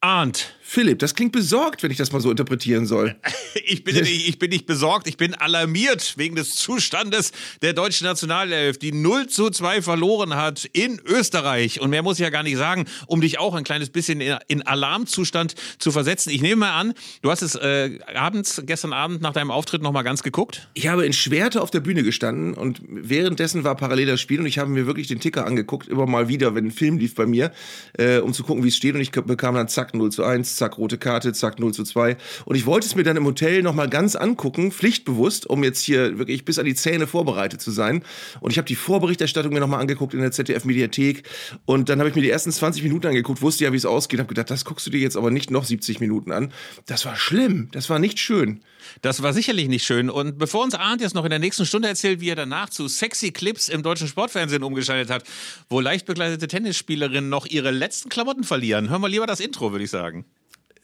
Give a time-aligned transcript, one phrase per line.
[0.00, 0.54] Arndt.
[0.72, 3.16] Philipp, das klingt besorgt, wenn ich das mal so interpretieren soll.
[3.66, 8.06] Ich bin, nicht, ich bin nicht besorgt, ich bin alarmiert wegen des Zustandes der deutschen
[8.06, 11.80] Nationalelf, die 0 zu 2 verloren hat in Österreich.
[11.80, 14.62] Und mehr muss ich ja gar nicht sagen, um dich auch ein kleines bisschen in,
[14.62, 16.30] Alarmzustand zu versetzen.
[16.30, 20.04] Ich nehme mal an, du hast es äh, abends, gestern Abend nach deinem Auftritt nochmal
[20.04, 20.68] ganz geguckt?
[20.74, 24.46] Ich habe in Schwerte auf der Bühne gestanden und währenddessen war parallel das Spiel und
[24.46, 27.26] ich habe mir wirklich den Ticker angeguckt, immer mal wieder, wenn ein Film lief bei
[27.26, 27.52] mir,
[27.98, 28.94] äh, um zu gucken, wie es steht.
[28.94, 32.16] Und ich bekam dann zack 0 zu 1, zack rote Karte, zack 0 zu 2.
[32.44, 36.18] Und ich wollte es mir dann im Hotel nochmal ganz angucken, pflichtbewusst, um jetzt hier
[36.18, 38.02] wirklich bis an die Zähne vorbereitet zu sein.
[38.40, 41.24] Und ich habe die Vorberichterstattung mir nochmal angeguckt in der ZDF-Mediathek.
[41.64, 44.20] Und dann habe ich mir die ersten 20 Minuten angeguckt, wusste ja, wie es ausgeht,
[44.20, 46.52] habe gedacht, das guckst du dir jetzt aber nicht noch 70 Minuten an.
[46.86, 48.60] Das war schlimm, das war nicht schön.
[49.02, 50.10] Das war sicherlich nicht schön.
[50.10, 52.88] Und bevor uns Arndt jetzt noch in der nächsten Stunde erzählt, wie er danach zu
[52.88, 55.24] sexy Clips im deutschen Sportfernsehen umgeschaltet hat,
[55.68, 59.79] wo leicht begleitete Tennisspielerinnen noch ihre letzten Klamotten verlieren, hören wir lieber das Intro, würde
[59.80, 60.26] ich sagen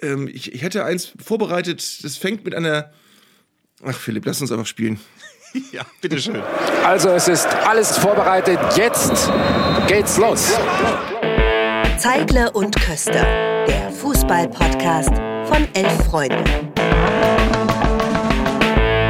[0.02, 2.91] ähm, ich, ich hätte eins vorbereitet, das fängt mit einer.
[3.84, 4.98] Ach, Philipp, lass uns einfach spielen.
[5.73, 6.43] ja, bitteschön.
[6.84, 8.59] Also, es ist alles vorbereitet.
[8.76, 9.30] Jetzt
[9.87, 10.52] geht's los.
[11.98, 15.15] Zeigle und Köster, der Fußball-Podcast
[15.46, 16.45] von Elf Freunde.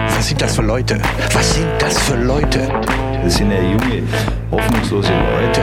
[0.09, 1.01] Was sind das für Leute?
[1.33, 2.69] Was sind das für Leute?
[3.23, 4.03] Das sind ja junge,
[4.51, 5.61] hoffnungslose Leute.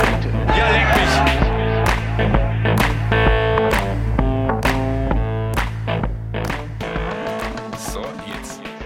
[0.50, 0.83] Ja,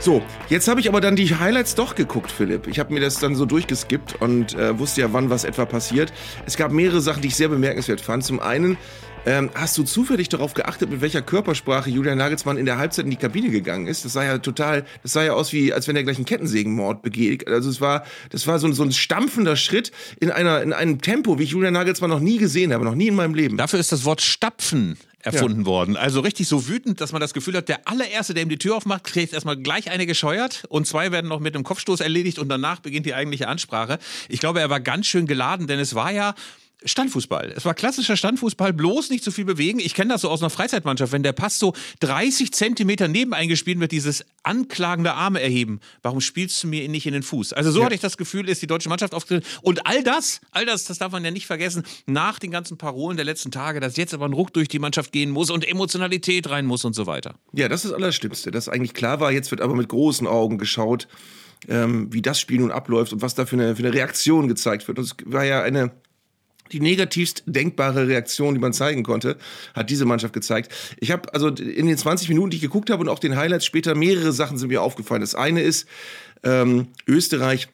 [0.08, 2.67] So, jetzt habe ich aber dann die Highlights doch geguckt, Philipp.
[2.67, 6.13] Ich habe mir das dann so durchgeskippt und äh, wusste ja, wann was etwa passiert.
[6.45, 8.23] Es gab mehrere Sachen, die ich sehr bemerkenswert fand.
[8.23, 8.78] Zum einen
[9.25, 13.11] ähm, hast du zufällig darauf geachtet, mit welcher Körpersprache Julian Nagelsmann in der Halbzeit in
[13.11, 14.05] die Kabine gegangen ist?
[14.05, 17.02] Das sah ja total, das sah ja aus wie, als wenn er gleich einen Kettensägenmord
[17.02, 17.45] begeht.
[17.45, 19.91] Also es war, das war so, so ein stampfender Schritt
[20.22, 23.08] in einer, in einem Tempo, wie ich Julian Nagelsmann noch nie gesehen habe, noch nie
[23.08, 23.58] in meinem Leben.
[23.58, 25.66] Dafür ist das Wort Stapfen erfunden ja.
[25.66, 25.98] worden.
[25.98, 28.76] Also richtig so wütend, dass man das Gefühl hat, der allererste, der ihm die Tür
[28.76, 32.50] aufmacht, kriegt erstmal gleich eine gescheuert und zwei werden noch mit einem Kopfstoß erledigt und
[32.50, 34.00] danach beginnt die eigentliche Ansprache.
[34.30, 36.36] Ich glaube, er war ganz schön geladen, denn es war ja
[36.84, 37.54] Standfußball.
[37.56, 39.80] Es war klassischer Standfußball, bloß nicht zu so viel bewegen.
[39.80, 43.80] Ich kenne das so aus einer Freizeitmannschaft, wenn der Pass so 30 Zentimeter neben eingespielt
[43.80, 45.80] wird, dieses anklagende Arme erheben.
[46.04, 47.54] Warum spielst du mir nicht in den Fuß?
[47.54, 47.86] Also so ja.
[47.86, 49.46] hatte ich das Gefühl, ist die deutsche Mannschaft aufgetreten.
[49.64, 53.18] Und all das, all das, das darf man ja nicht vergessen, nach den ganzen Parolen
[53.18, 56.48] der letzten Tage, dass jetzt aber ein Ruck durch die Mannschaft gehen muss und Emotionalität
[56.50, 57.36] rein muss und so weiter.
[57.54, 58.52] Ja, das ist das Allerschlimmste.
[58.52, 61.08] Das eigentlich klar war, jetzt wird aber mit großen Augen geschaut,
[61.68, 64.88] ähm, wie das Spiel nun abläuft und was da für eine, für eine Reaktion gezeigt
[64.88, 65.00] wird.
[65.00, 65.92] Und es war ja eine
[66.72, 69.38] die negativst denkbare Reaktion, die man zeigen konnte,
[69.73, 70.73] hat diese Mannschaft gezeigt.
[71.00, 73.66] Ich habe also in den 20 Minuten, die ich geguckt habe und auch den Highlights
[73.66, 75.22] später, mehrere Sachen sind mir aufgefallen.
[75.22, 75.88] Das eine ist,
[76.44, 77.67] ähm, Österreich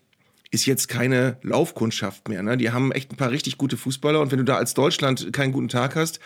[0.51, 2.43] ist jetzt keine Laufkundschaft mehr.
[2.43, 2.57] Ne?
[2.57, 5.51] Die haben echt ein paar richtig gute Fußballer und wenn du da als Deutschland keinen
[5.51, 6.19] guten Tag hast,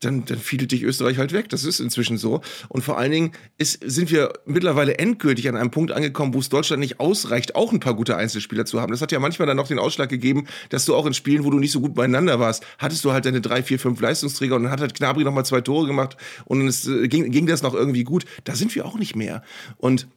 [0.00, 1.48] dann, dann fiedelt dich Österreich halt weg.
[1.50, 2.40] Das ist inzwischen so.
[2.68, 6.48] Und vor allen Dingen ist, sind wir mittlerweile endgültig an einem Punkt angekommen, wo es
[6.48, 8.90] Deutschland nicht ausreicht, auch ein paar gute Einzelspieler zu haben.
[8.92, 11.50] Das hat ja manchmal dann noch den Ausschlag gegeben, dass du auch in Spielen, wo
[11.50, 14.64] du nicht so gut beieinander warst, hattest du halt deine drei, vier, fünf Leistungsträger und
[14.64, 17.62] dann hat halt Knabri noch mal zwei Tore gemacht und es äh, ging, ging das
[17.62, 18.24] noch irgendwie gut.
[18.44, 19.42] Da sind wir auch nicht mehr.
[19.76, 20.08] Und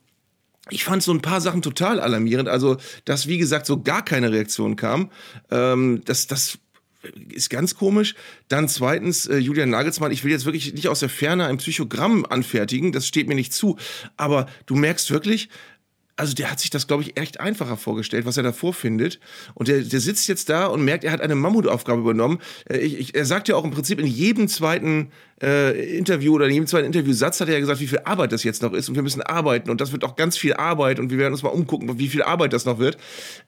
[0.69, 2.47] ich fand so ein paar Sachen total alarmierend.
[2.47, 5.09] Also, dass, wie gesagt, so gar keine Reaktion kam.
[5.51, 6.57] Ähm, das, das
[7.29, 8.15] ist ganz komisch.
[8.47, 12.25] Dann zweitens, äh, Julian Nagelsmann, ich will jetzt wirklich nicht aus der Ferne ein Psychogramm
[12.25, 13.77] anfertigen, das steht mir nicht zu.
[14.17, 15.49] Aber du merkst wirklich,
[16.15, 19.19] also der hat sich das, glaube ich, echt einfacher vorgestellt, was er da vorfindet.
[19.55, 22.39] Und der, der sitzt jetzt da und merkt, er hat eine Mammutaufgabe übernommen.
[22.69, 25.11] Äh, ich, ich, er sagt ja auch im Prinzip in jedem zweiten
[25.41, 28.43] äh, Interview oder in jedem zweiten Interviewsatz hat er ja gesagt, wie viel Arbeit das
[28.43, 31.09] jetzt noch ist und wir müssen arbeiten und das wird auch ganz viel Arbeit und
[31.09, 32.97] wir werden uns mal umgucken, wie viel Arbeit das noch wird.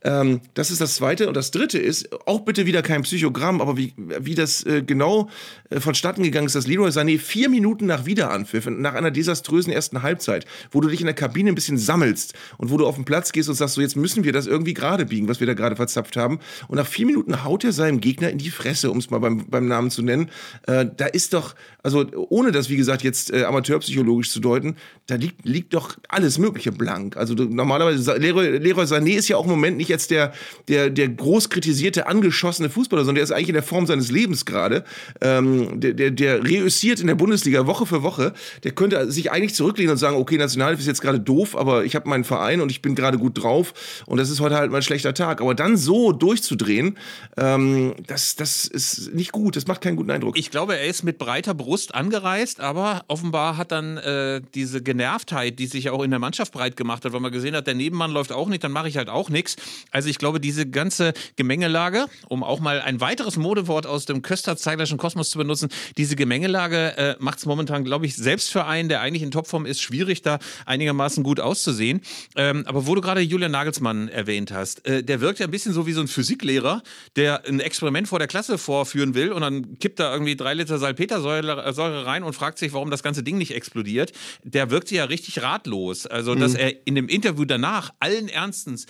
[0.04, 1.28] Ähm, das ist das Zweite.
[1.28, 5.30] Und das Dritte ist, auch bitte wieder kein Psychogramm, aber wie, wie das äh, genau
[5.70, 10.04] äh, vonstatten gegangen ist, dass Leroy Sané vier Minuten nach Wiederanpfiff, nach einer desaströsen ersten
[10.04, 13.06] Halbzeit, wo du dich in der Kabine ein bisschen sammelst und wo du auf den
[13.06, 15.54] Platz gehst und sagst, so jetzt müssen wir das irgendwie gerade biegen, was wir da
[15.54, 16.40] gerade verzapft haben.
[16.68, 19.48] Und nach vier Minuten haut er seinem Gegner in die Fresse, um es mal beim,
[19.48, 20.30] beim Namen zu nennen.
[20.68, 25.16] Äh, da ist doch, also ohne das, wie gesagt, jetzt äh, amateurpsychologisch zu deuten, da
[25.16, 27.16] liegt, liegt doch alles Mögliche blank.
[27.16, 30.34] Also du, normalerweise, Leroy, Sané ist ja auch im Moment nicht jetzt der,
[30.68, 34.46] der, der groß kritisierte, angeschossene Fußballer, sondern der ist eigentlich in der Form seines Lebens
[34.46, 34.84] gerade.
[35.22, 38.34] Ähm, der, der, der reüssiert in der Bundesliga Woche für Woche.
[38.64, 41.96] Der könnte sich eigentlich zurücklehnen und sagen, okay, Nationalhilfe ist jetzt gerade doof, aber ich
[41.96, 43.76] habe meinen Verein und ich bin gerade gut drauf
[44.08, 45.40] und das ist heute halt mal ein schlechter Tag.
[45.40, 46.98] Aber dann so durchzudrehen,
[47.38, 50.36] ähm, das, das ist nicht gut, das macht keinen guten Eindruck.
[50.36, 54.82] Ich glaube, er ist mit breiter Brust Frust angereist, aber offenbar hat dann äh, diese
[54.82, 57.74] Genervtheit, die sich auch in der Mannschaft breit gemacht hat, weil man gesehen hat, der
[57.74, 59.58] Nebenmann läuft auch nicht, dann mache ich halt auch nichts.
[59.92, 64.98] Also ich glaube, diese ganze Gemengelage, um auch mal ein weiteres Modewort aus dem Köster-Zeiglerschen
[64.98, 65.68] Kosmos zu benutzen,
[65.98, 69.66] diese Gemengelage äh, macht es momentan, glaube ich, selbst für einen, der eigentlich in Topform
[69.66, 72.00] ist, schwierig, da einigermaßen gut auszusehen.
[72.38, 75.74] Ähm, aber wo du gerade Julian Nagelsmann erwähnt hast, äh, der wirkt ja ein bisschen
[75.74, 76.84] so wie so ein Physiklehrer,
[77.18, 80.78] der ein Experiment vor der Klasse vorführen will und dann kippt da irgendwie drei Liter
[80.78, 84.12] Salpetersäure äh, rein und fragt sich, warum das ganze Ding nicht explodiert.
[84.44, 86.06] Der wirkt ja richtig ratlos.
[86.06, 86.60] Also, dass mhm.
[86.60, 88.86] er in dem Interview danach allen Ernstens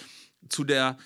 [0.50, 0.98] zu der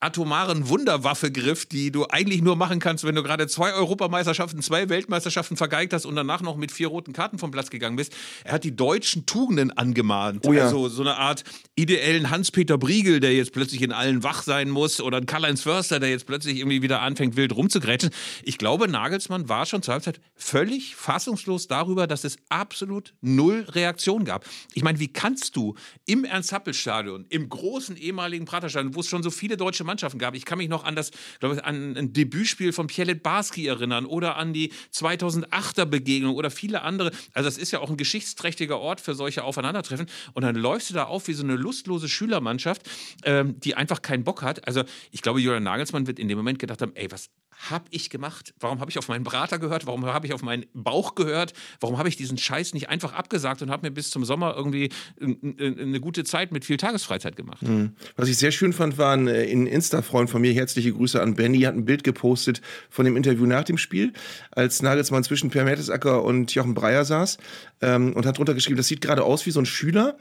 [0.00, 4.88] atomaren Wunderwaffe griff, die du eigentlich nur machen kannst, wenn du gerade zwei Europameisterschaften, zwei
[4.88, 8.14] Weltmeisterschaften vergeigt hast und danach noch mit vier roten Karten vom Platz gegangen bist.
[8.44, 10.46] Er hat die deutschen Tugenden angemahnt.
[10.46, 10.64] Oh ja.
[10.64, 11.44] Also so eine Art
[11.76, 16.00] ideellen Hans-Peter Briegel, der jetzt plötzlich in allen wach sein muss oder ein Karl-Heinz Förster,
[16.00, 18.10] der jetzt plötzlich irgendwie wieder anfängt, wild rumzugrätschen.
[18.42, 24.24] Ich glaube, Nagelsmann war schon zur Halbzeit völlig fassungslos darüber, dass es absolut null Reaktion
[24.24, 24.46] gab.
[24.72, 25.74] Ich meine, wie kannst du
[26.06, 30.34] im Ernst-Happel-Stadion, im großen ehemaligen Praterstadion, wo es schon so viele deutsche Mannschaften gab.
[30.34, 31.10] Ich kann mich noch an das,
[31.40, 36.50] glaube ich, an ein Debütspiel von Pierlet Barski erinnern oder an die 2008er Begegnung oder
[36.50, 37.10] viele andere.
[37.32, 40.06] Also das ist ja auch ein geschichtsträchtiger Ort für solche Aufeinandertreffen.
[40.32, 42.88] Und dann läufst du da auf wie so eine lustlose Schülermannschaft,
[43.24, 44.66] ähm, die einfach keinen Bock hat.
[44.66, 47.30] Also ich glaube, Julian Nagelsmann wird in dem Moment gedacht haben, ey, was
[47.68, 48.54] habe ich gemacht?
[48.58, 49.86] Warum habe ich auf meinen Berater gehört?
[49.86, 51.52] Warum habe ich auf meinen Bauch gehört?
[51.80, 54.90] Warum habe ich diesen Scheiß nicht einfach abgesagt und habe mir bis zum Sommer irgendwie
[55.20, 57.62] eine gute Zeit mit viel Tagesfreizeit gemacht?
[57.62, 57.94] Mhm.
[58.16, 61.60] Was ich sehr schön fand, war ein, äh, Insta-Freund von mir, herzliche Grüße an Benny,
[61.60, 64.12] hat ein Bild gepostet von dem Interview nach dem Spiel,
[64.50, 67.38] als Nagelsmann zwischen Per Mertesacker und Jochen Breyer saß
[67.82, 70.16] ähm, und hat drunter geschrieben, das sieht gerade aus wie so ein Schüler,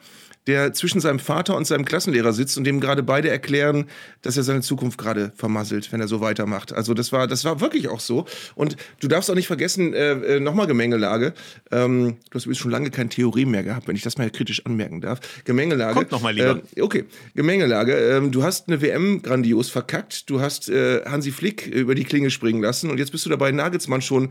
[0.50, 3.86] der zwischen seinem Vater und seinem Klassenlehrer sitzt und dem gerade beide erklären,
[4.24, 6.74] dass er seine Zukunft gerade vermasselt, wenn er so weitermacht.
[6.74, 8.26] Also das war, das war wirklich auch so.
[8.56, 11.34] Und du darfst auch nicht vergessen, äh, äh nochmal Gemengelage.
[11.72, 14.66] Ähm, du hast übrigens schon lange kein Theorie mehr gehabt, wenn ich das mal kritisch
[14.66, 15.20] anmerken darf.
[15.46, 15.94] Gemengelage.
[15.94, 16.62] Kommt nochmal lieber.
[16.76, 17.06] Äh, okay,
[17.36, 17.94] Gemengelage.
[17.94, 20.30] Ähm, du hast eine WM grandios verkackt.
[20.32, 23.52] Du hast äh, Hansi Flick über die Klinge springen lassen und jetzt bist du dabei,
[23.52, 24.30] Nagelsmann schon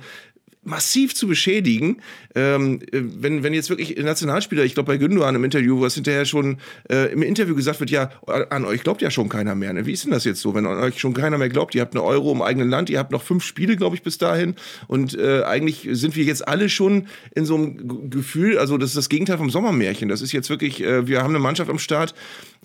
[0.64, 1.98] massiv zu beschädigen.
[2.34, 6.24] Ähm, äh, wenn, wenn jetzt wirklich Nationalspieler, ich glaube bei Gündogan im Interview, was hinterher
[6.24, 6.58] schon
[6.90, 9.72] äh, im Interview gesagt wird, ja, an euch glaubt ja schon keiner mehr.
[9.72, 9.86] Ne?
[9.86, 11.74] Wie ist denn das jetzt so, wenn an euch schon keiner mehr glaubt?
[11.74, 14.18] Ihr habt eine Euro im eigenen Land, ihr habt noch fünf Spiele, glaube ich, bis
[14.18, 14.54] dahin.
[14.86, 18.96] Und äh, eigentlich sind wir jetzt alle schon in so einem Gefühl, also das ist
[18.96, 20.08] das Gegenteil vom Sommermärchen.
[20.08, 22.14] Das ist jetzt wirklich, äh, wir haben eine Mannschaft am Start,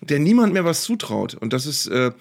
[0.01, 1.35] der niemand mehr was zutraut.
[1.35, 2.11] Und das ist äh,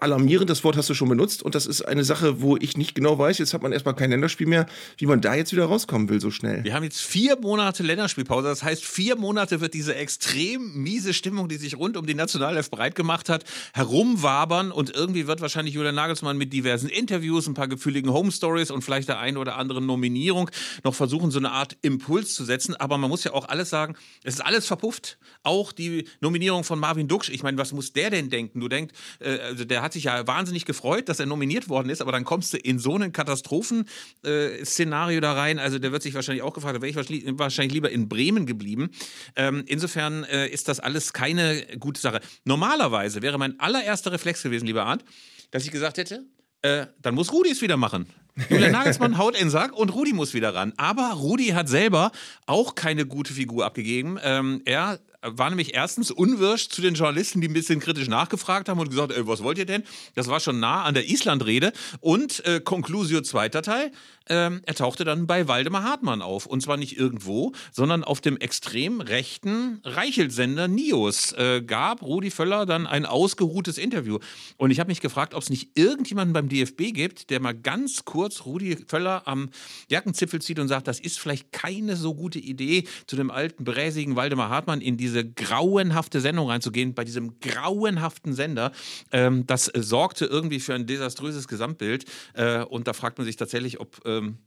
[0.00, 2.94] alarmierend, das Wort hast du schon benutzt und das ist eine Sache, wo ich nicht
[2.94, 4.66] genau weiß, jetzt hat man erstmal kein Länderspiel mehr,
[4.98, 6.62] wie man da jetzt wieder rauskommen will so schnell.
[6.62, 11.48] Wir haben jetzt vier Monate Länderspielpause, das heißt vier Monate wird diese extrem miese Stimmung,
[11.48, 15.96] die sich rund um die Nationalelf breit gemacht hat, herumwabern und irgendwie wird wahrscheinlich Julian
[15.96, 19.86] Nagelsmann mit diversen Interviews, ein paar gefühligen Home Stories und vielleicht der einen oder anderen
[19.86, 20.50] Nominierung
[20.84, 23.96] noch versuchen, so eine Art Impuls zu setzen, aber man muss ja auch alles sagen,
[24.22, 28.10] es ist alles verpufft, auch die Nominierung von Marvin Duksch, ich meine, was muss der
[28.10, 28.60] denn denken?
[28.60, 32.02] Du denkst, äh, also der hat sich ja wahnsinnig gefreut, dass er nominiert worden ist,
[32.02, 35.58] aber dann kommst du in so ein Katastrophenszenario äh, da rein.
[35.58, 36.96] Also der wird sich wahrscheinlich auch gefragt, da wäre ich
[37.38, 38.90] wahrscheinlich lieber in Bremen geblieben.
[39.36, 42.20] Ähm, insofern äh, ist das alles keine gute Sache.
[42.44, 45.02] Normalerweise wäre mein allererster Reflex gewesen, lieber Arndt,
[45.50, 46.26] dass ich gesagt hätte,
[46.60, 48.06] äh, dann muss Rudi es wieder machen.
[48.50, 50.74] Julian Nagelsmann haut in den Sack und Rudi muss wieder ran.
[50.76, 52.12] Aber Rudi hat selber
[52.46, 54.18] auch keine gute Figur abgegeben.
[54.22, 58.78] Ähm, er war nämlich erstens unwirsch zu den Journalisten, die ein bisschen kritisch nachgefragt haben
[58.78, 59.82] und gesagt, ey, was wollt ihr denn?
[60.14, 61.72] Das war schon nah an der Island-Rede.
[62.00, 63.90] Und äh, Conclusio zweiter Teil,
[64.28, 66.46] ähm, er tauchte dann bei Waldemar Hartmann auf.
[66.46, 72.66] Und zwar nicht irgendwo, sondern auf dem extrem rechten Reichelsender Nios äh, gab Rudi Völler
[72.66, 74.18] dann ein ausgeruhtes Interview.
[74.56, 78.04] Und ich habe mich gefragt, ob es nicht irgendjemanden beim DFB gibt, der mal ganz
[78.04, 79.50] kurz Rudi Völler am
[79.88, 84.16] Jackenzipfel zieht und sagt, das ist vielleicht keine so gute Idee, zu dem alten, bräsigen
[84.16, 88.72] Waldemar Hartmann in diese grauenhafte Sendung reinzugehen, bei diesem grauenhaften Sender.
[89.12, 92.04] Ähm, das sorgte irgendwie für ein desaströses Gesamtbild.
[92.34, 94.38] Äh, und da fragt man sich tatsächlich, ob äh, ähm,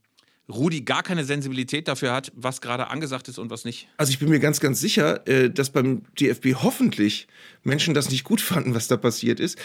[0.50, 3.90] Rudi gar keine Sensibilität dafür hat, was gerade angesagt ist und was nicht.
[3.98, 7.28] Also ich bin mir ganz, ganz sicher, äh, dass beim DFB hoffentlich
[7.64, 9.58] Menschen das nicht gut fanden, was da passiert ist.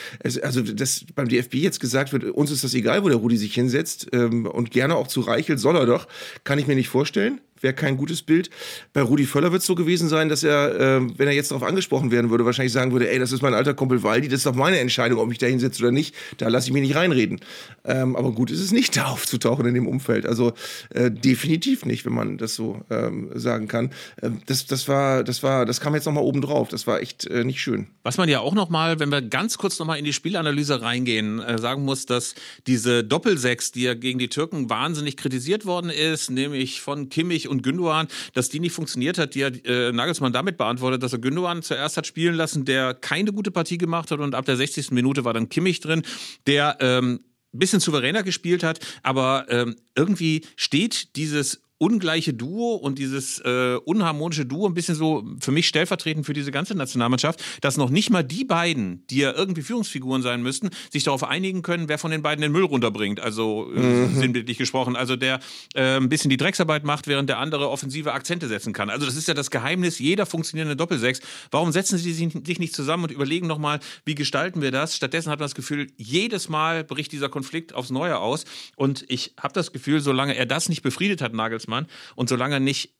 [0.42, 3.54] Also dass beim DFB jetzt gesagt wird, uns ist das egal, wo der Rudi sich
[3.54, 6.08] hinsetzt ähm, und gerne auch zu Reichel soll er doch,
[6.44, 8.50] kann ich mir nicht vorstellen wäre kein gutes Bild.
[8.92, 11.66] Bei Rudi Völler wird es so gewesen sein, dass er, äh, wenn er jetzt darauf
[11.66, 14.46] angesprochen werden würde, wahrscheinlich sagen würde, ey, das ist mein alter Kumpel Waldi, das ist
[14.46, 16.14] doch meine Entscheidung, ob ich da hinsetze oder nicht.
[16.38, 17.40] Da lasse ich mich nicht reinreden.
[17.84, 20.26] Ähm, aber gut ist es nicht, da aufzutauchen in dem Umfeld.
[20.26, 20.52] Also
[20.90, 23.90] äh, definitiv nicht, wenn man das so ähm, sagen kann.
[24.22, 26.68] Ähm, das, das war, das war, das kam jetzt nochmal oben drauf.
[26.68, 27.86] Das war echt äh, nicht schön.
[28.02, 31.58] Was man ja auch nochmal, wenn wir ganz kurz nochmal in die Spielanalyse reingehen, äh,
[31.58, 32.34] sagen muss, dass
[32.66, 37.51] diese Doppelsechs, die ja gegen die Türken wahnsinnig kritisiert worden ist, nämlich von Kimmich und
[37.60, 41.62] Gündogan, dass die nicht funktioniert hat, die hat äh, Nagelsmann damit beantwortet, dass er Gündogan
[41.62, 44.92] zuerst hat spielen lassen, der keine gute Partie gemacht hat und ab der 60.
[44.92, 46.02] Minute war dann Kimmich drin,
[46.46, 47.20] der ähm,
[47.52, 54.46] bisschen souveräner gespielt hat, aber ähm, irgendwie steht dieses ungleiche Duo und dieses äh, unharmonische
[54.46, 58.22] Duo ein bisschen so für mich stellvertretend für diese ganze Nationalmannschaft, dass noch nicht mal
[58.22, 62.22] die beiden, die ja irgendwie Führungsfiguren sein müssten, sich darauf einigen können, wer von den
[62.22, 63.18] beiden den Müll runterbringt.
[63.18, 64.14] Also äh, mhm.
[64.14, 64.94] sinnbildlich gesprochen.
[64.94, 65.40] Also der
[65.74, 68.88] äh, ein bisschen die Drecksarbeit macht, während der andere offensive Akzente setzen kann.
[68.88, 71.18] Also das ist ja das Geheimnis jeder funktionierenden Doppelsechs.
[71.50, 74.94] Warum setzen sie sich nicht zusammen und überlegen nochmal, wie gestalten wir das?
[74.94, 78.44] Stattdessen hat man das Gefühl, jedes Mal bricht dieser Konflikt aufs Neue aus.
[78.76, 81.86] Und ich habe das Gefühl, solange er das nicht befriedet hat, Nagelsmann, Nagelsmann.
[82.14, 82.94] Und solange nicht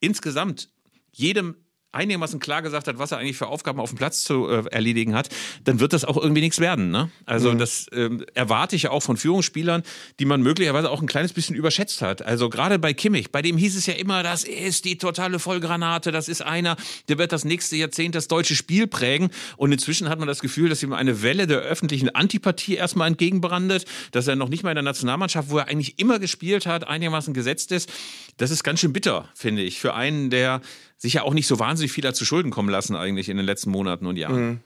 [0.00, 0.70] insgesamt
[1.12, 1.56] jedem
[1.96, 5.14] einigermaßen klar gesagt hat, was er eigentlich für Aufgaben auf dem Platz zu äh, erledigen
[5.14, 5.28] hat,
[5.64, 6.90] dann wird das auch irgendwie nichts werden.
[6.90, 7.10] Ne?
[7.24, 7.58] Also mhm.
[7.58, 9.82] das ähm, erwarte ich ja auch von Führungsspielern,
[10.20, 12.22] die man möglicherweise auch ein kleines bisschen überschätzt hat.
[12.22, 16.12] Also gerade bei Kimmich, bei dem hieß es ja immer, das ist die totale Vollgranate,
[16.12, 16.76] das ist einer,
[17.08, 19.30] der wird das nächste Jahrzehnt das deutsche Spiel prägen.
[19.56, 23.86] Und inzwischen hat man das Gefühl, dass ihm eine Welle der öffentlichen Antipathie erstmal entgegenbrandet,
[24.12, 27.34] dass er noch nicht mal in der Nationalmannschaft, wo er eigentlich immer gespielt hat, einigermaßen
[27.34, 27.90] gesetzt ist.
[28.36, 30.60] Das ist ganz schön bitter, finde ich, für einen, der
[30.96, 33.70] sich ja auch nicht so wahnsinnig viel zu Schulden kommen lassen eigentlich in den letzten
[33.70, 34.46] Monaten und Jahren.
[34.46, 34.60] Mhm.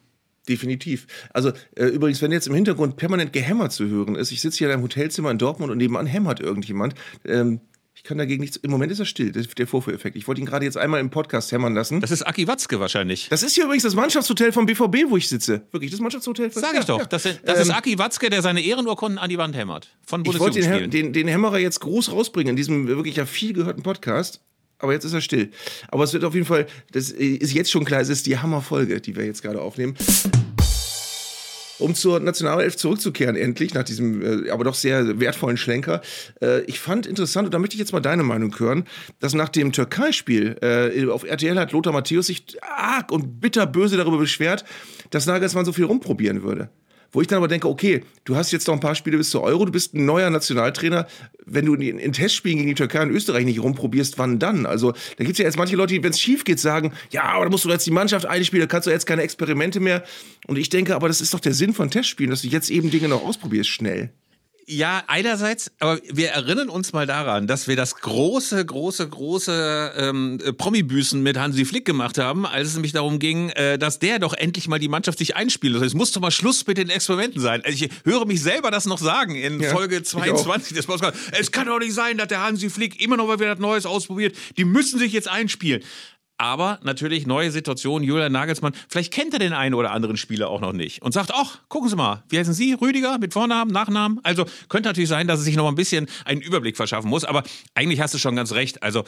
[0.48, 1.06] Definitiv.
[1.32, 4.68] Also äh, übrigens, wenn jetzt im Hintergrund permanent gehämmert zu hören ist, ich sitze hier
[4.68, 6.94] in einem Hotelzimmer in Dortmund und nebenan hämmert irgendjemand.
[7.24, 7.60] Ähm,
[7.94, 8.56] ich kann dagegen nichts.
[8.56, 10.16] Im Moment ist er still, der Vorführeffekt.
[10.16, 12.00] Ich wollte ihn gerade jetzt einmal im Podcast hämmern lassen.
[12.00, 13.28] Das ist Aki Watzke wahrscheinlich.
[13.28, 15.66] Das ist hier übrigens das Mannschaftshotel vom BVB, wo ich sitze.
[15.70, 16.50] Wirklich, das Mannschaftshotel.
[16.50, 17.00] Sag ich ja, doch.
[17.00, 17.04] Ja.
[17.04, 19.94] Das, das ähm, ist Aki Watzke, der seine Ehrenurkunden an die Wand hämmert.
[20.06, 23.52] Von Ich wollte den, den, den Hämmerer jetzt groß rausbringen in diesem wirklich ja viel
[23.52, 24.40] gehörten Podcast
[24.80, 25.50] aber jetzt ist er still.
[25.88, 29.00] Aber es wird auf jeden Fall, das ist jetzt schon klar, es ist die Hammerfolge,
[29.00, 29.94] die wir jetzt gerade aufnehmen.
[31.78, 36.02] Um zur Nationalelf zurückzukehren, endlich, nach diesem äh, aber doch sehr wertvollen Schlenker.
[36.42, 38.84] Äh, ich fand interessant, und da möchte ich jetzt mal deine Meinung hören,
[39.18, 44.18] dass nach dem Türkei-Spiel äh, auf RTL hat Lothar Matthäus sich arg und bitterböse darüber
[44.18, 44.66] beschwert,
[45.08, 46.68] dass Nagelsmann so viel rumprobieren würde.
[47.12, 49.42] Wo ich dann aber denke, okay, du hast jetzt noch ein paar Spiele bis zur
[49.42, 51.06] Euro, du bist ein neuer Nationaltrainer.
[51.44, 54.66] Wenn du in, in Testspielen gegen die Türkei und Österreich nicht rumprobierst, wann dann?
[54.66, 57.24] Also da gibt es ja jetzt manche Leute, die, wenn es schief geht, sagen, ja,
[57.24, 60.04] aber da musst du jetzt die Mannschaft einspielen, da kannst du jetzt keine Experimente mehr.
[60.46, 62.90] Und ich denke, aber das ist doch der Sinn von Testspielen, dass du jetzt eben
[62.90, 64.10] Dinge noch ausprobierst, schnell.
[64.66, 70.38] Ja, einerseits, aber wir erinnern uns mal daran, dass wir das große, große, große ähm,
[70.56, 74.32] Promi-Büßen mit Hansi Flick gemacht haben, als es nämlich darum ging, äh, dass der doch
[74.32, 75.74] endlich mal die Mannschaft sich einspielt.
[75.74, 77.62] Also es muss doch mal Schluss mit den Experimenten sein.
[77.64, 81.18] Also ich höre mich selber das noch sagen in ja, Folge 22 des Podcasts.
[81.32, 84.36] Es kann doch nicht sein, dass der Hansi Flick immer noch mal wieder Neues ausprobiert.
[84.56, 85.82] Die müssen sich jetzt einspielen.
[86.40, 88.72] Aber natürlich neue Situation, Julian Nagelsmann.
[88.88, 91.90] Vielleicht kennt er den einen oder anderen Spieler auch noch nicht und sagt, ach, gucken
[91.90, 92.72] Sie mal, wie heißen Sie?
[92.72, 94.20] Rüdiger mit Vornamen, Nachnamen?
[94.22, 97.26] Also könnte natürlich sein, dass er sich noch ein bisschen einen Überblick verschaffen muss.
[97.26, 97.42] Aber
[97.74, 98.82] eigentlich hast du schon ganz recht.
[98.82, 99.04] Also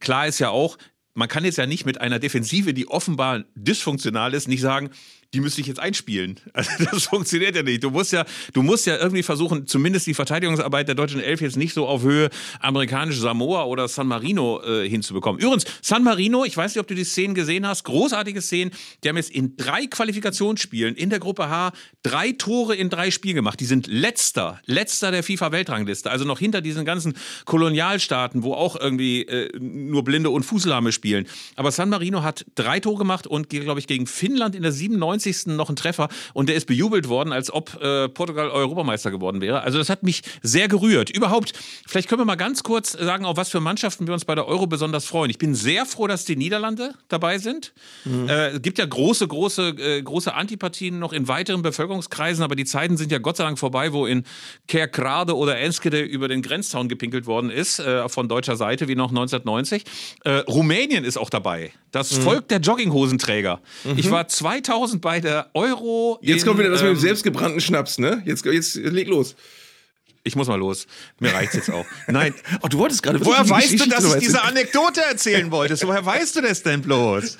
[0.00, 0.76] klar ist ja auch,
[1.14, 4.90] man kann jetzt ja nicht mit einer Defensive, die offenbar dysfunktional ist, nicht sagen,
[5.34, 6.40] die müsste ich jetzt einspielen.
[6.54, 7.82] Also das funktioniert ja nicht.
[7.82, 11.56] Du musst ja, du musst ja irgendwie versuchen, zumindest die Verteidigungsarbeit der deutschen Elf jetzt
[11.56, 12.28] nicht so auf Höhe
[12.60, 15.40] amerikanisch Samoa oder San Marino äh, hinzubekommen.
[15.40, 18.70] Übrigens, San Marino, ich weiß nicht, ob du die Szenen gesehen hast, großartige Szenen.
[19.02, 21.72] Die haben jetzt in drei Qualifikationsspielen in der Gruppe H
[22.02, 23.58] drei Tore in drei Spielen gemacht.
[23.58, 26.10] Die sind letzter, letzter der FIFA-Weltrangliste.
[26.10, 27.14] Also noch hinter diesen ganzen
[27.46, 31.26] Kolonialstaaten, wo auch irgendwie äh, nur Blinde und Fußlahme spielen.
[31.56, 35.21] Aber San Marino hat drei Tore gemacht und, glaube ich, gegen Finnland in der 97
[35.22, 35.46] 90.
[35.56, 39.62] noch ein Treffer und der ist bejubelt worden, als ob äh, Portugal Europameister geworden wäre.
[39.62, 41.10] Also das hat mich sehr gerührt.
[41.10, 41.52] Überhaupt,
[41.86, 44.46] vielleicht können wir mal ganz kurz sagen, auf was für Mannschaften wir uns bei der
[44.46, 45.30] Euro besonders freuen.
[45.30, 47.72] Ich bin sehr froh, dass die Niederlande dabei sind.
[48.04, 48.28] Mhm.
[48.28, 52.64] Äh, es gibt ja große, große, äh, große Antipathien noch in weiteren Bevölkerungskreisen, aber die
[52.64, 54.24] Zeiten sind ja Gott sei Dank vorbei, wo in
[54.68, 59.10] Kerkrade oder Enskede über den Grenzzaun gepinkelt worden ist, äh, von deutscher Seite, wie noch
[59.10, 59.84] 1990.
[60.24, 61.72] Äh, Rumänien ist auch dabei.
[61.90, 62.22] Das mhm.
[62.22, 63.60] Volk der Jogginghosenträger.
[63.84, 63.98] Mhm.
[63.98, 66.18] Ich war 2000 bei bei der Euro.
[66.22, 68.22] Jetzt kommt wieder das ähm, mit dem ähm, selbstgebrannten Schnaps, ne?
[68.24, 69.36] Jetzt, jetzt leg los.
[70.24, 70.86] Ich muss mal los.
[71.18, 71.84] Mir reicht's jetzt auch.
[72.06, 72.34] Nein.
[72.64, 74.42] Oh, du wolltest gerade Woher weißt du, dass ich diese.
[74.42, 75.84] Anekdote erzählen wolltest?
[75.86, 77.38] Woher weißt du das denn bloß?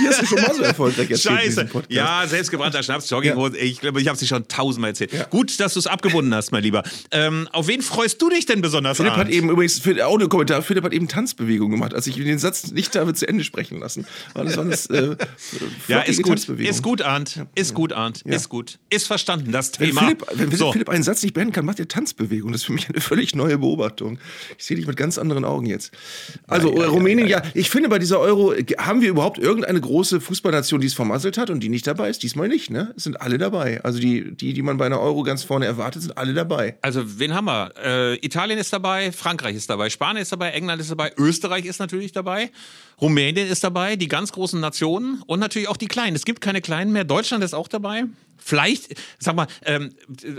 [0.00, 1.68] Die hast du schon mal so erfolgreich erzählt Scheiße.
[1.88, 3.56] Ja, selbstgebrannter Schnaps, Jogginghose.
[3.56, 5.12] Ich glaube, ich habe sie schon tausendmal erzählt.
[5.12, 5.24] Ja.
[5.24, 6.82] Gut, dass du es abgebunden hast, mein Lieber.
[7.12, 9.32] Ähm, auf wen freust du dich denn besonders Philipp hat Arndt?
[9.32, 12.94] eben übrigens für den Audiokommentar, Philipp hat eben Tanzbewegung gemacht, als ich den Satz nicht
[12.96, 14.06] habe zu Ende sprechen lassen.
[14.34, 15.16] Weil das äh,
[15.86, 16.46] Ja, ist gut.
[16.48, 17.46] Ist gut, Arndt.
[17.54, 18.22] Ist gut, Arndt.
[18.22, 18.78] Ist gut.
[18.90, 20.00] Ist verstanden, das Wenn Thema.
[20.02, 20.72] Philipp, wenn so.
[20.72, 22.17] Philipp einen Satz nicht beenden kann, macht er Tanzbewegung.
[22.18, 24.18] Das ist für mich eine völlig neue Beobachtung.
[24.56, 25.92] Ich sehe dich mit ganz anderen Augen jetzt.
[26.46, 30.80] Also äh, Rumänien, ja, ich finde bei dieser Euro, haben wir überhaupt irgendeine große Fußballnation,
[30.80, 32.22] die es vermasselt hat und die nicht dabei ist?
[32.22, 32.92] Diesmal nicht, ne?
[32.96, 33.82] Es sind alle dabei.
[33.84, 36.76] Also die, die, die man bei einer Euro ganz vorne erwartet, sind alle dabei.
[36.82, 37.72] Also, wen haben wir?
[37.82, 41.78] Äh, Italien ist dabei, Frankreich ist dabei, Spanien ist dabei, England ist dabei, Österreich ist
[41.78, 42.50] natürlich dabei,
[43.00, 46.16] Rumänien ist dabei, die ganz großen Nationen und natürlich auch die kleinen.
[46.16, 47.04] Es gibt keine kleinen mehr.
[47.04, 48.04] Deutschland ist auch dabei.
[48.38, 49.90] Vielleicht, sag mal, ähm,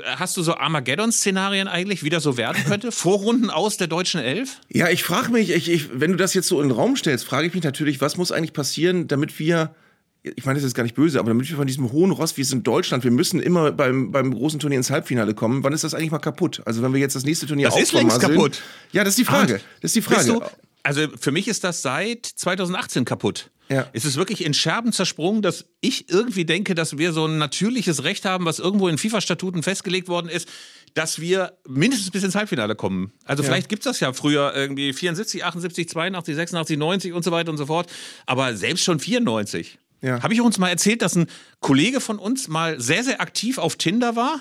[0.06, 2.91] hast du so Armageddon-Szenarien eigentlich, wie das so werden könnte?
[2.91, 4.60] Vorrunden aus der deutschen Elf?
[4.70, 7.25] Ja, ich frage mich, ich, ich, wenn du das jetzt so in den Raum stellst,
[7.25, 9.75] frage ich mich natürlich, was muss eigentlich passieren, damit wir,
[10.24, 12.41] ich meine, das ist gar nicht böse, aber damit wir von diesem hohen Ross, wie
[12.41, 15.84] es in Deutschland, wir müssen immer beim, beim großen Turnier ins Halbfinale kommen, wann ist
[15.84, 16.62] das eigentlich mal kaputt?
[16.65, 18.62] Also wenn wir jetzt das nächste Turnier Das ist längst kaputt.
[18.91, 19.62] Ja, das ist die Frage.
[19.82, 20.25] Das ist die Frage.
[20.25, 20.41] Du,
[20.84, 23.51] also für mich ist das seit 2018 kaputt.
[23.70, 23.88] Ja.
[23.94, 28.04] Es ist wirklich in Scherben zersprungen, dass ich irgendwie denke, dass wir so ein natürliches
[28.04, 30.50] Recht haben, was irgendwo in FIFA-Statuten festgelegt worden ist,
[30.96, 33.14] dass wir mindestens bis ins Halbfinale kommen.
[33.26, 37.52] Also vielleicht gibt's das ja früher irgendwie 74, 78, 82, 86, 90 und so weiter
[37.52, 37.92] und so fort.
[38.26, 39.78] Aber selbst schon 94.
[40.02, 40.24] Ja.
[40.24, 41.28] Habe ich uns mal erzählt, dass ein
[41.60, 44.40] Kollege von uns mal sehr, sehr aktiv auf Tinder war?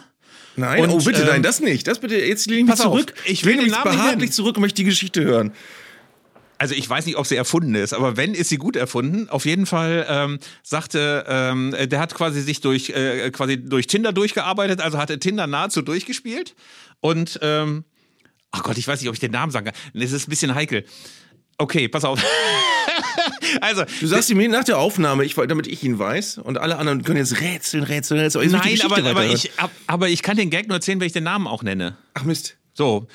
[0.56, 1.87] Nein, Und, oh bitte, ähm, nein, das nicht.
[1.87, 3.14] Das bitte, jetzt lehne ich mich pass auf, zurück.
[3.26, 5.52] ich will mich behaglich zurück und möchte die Geschichte hören.
[6.58, 9.28] Also ich weiß nicht, ob sie erfunden ist, aber wenn, ist sie gut erfunden.
[9.28, 14.12] Auf jeden Fall ähm, sagte, ähm, der hat quasi sich durch, äh, quasi durch Tinder
[14.12, 16.56] durchgearbeitet, also hatte Tinder nahezu durchgespielt.
[17.00, 17.84] Und, ähm,
[18.50, 19.74] ach Gott, ich weiß nicht, ob ich den Namen sagen kann.
[19.94, 20.84] Es ist ein bisschen heikel.
[21.58, 22.20] Okay, pass auf.
[23.60, 27.02] also, Du sagst ihm nach der Aufnahme, ich, damit ich ihn weiß, und alle anderen
[27.02, 28.44] können jetzt rätseln, rätseln, rätseln.
[28.44, 31.12] Jetzt nein, aber, aber, ich, ab- aber ich kann den Gag nur erzählen, wenn ich
[31.12, 31.96] den Namen auch nenne.
[32.14, 32.56] Ach Mist.
[32.74, 33.06] So,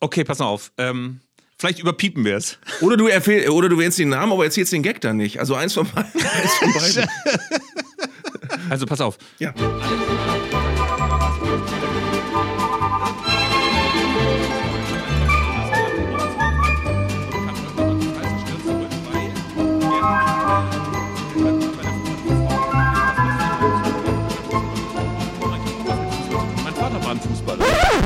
[0.00, 0.72] okay, pass auf.
[0.78, 1.20] Ähm,
[1.60, 2.58] vielleicht überpiepen wir es.
[2.80, 5.38] Oder du, oder du erwähnst den Namen, aber erzählst den Gag dann nicht.
[5.38, 6.10] Also eins von beiden.
[6.14, 7.08] eins von beiden.
[8.70, 9.18] Also pass auf.
[9.38, 9.52] Ja.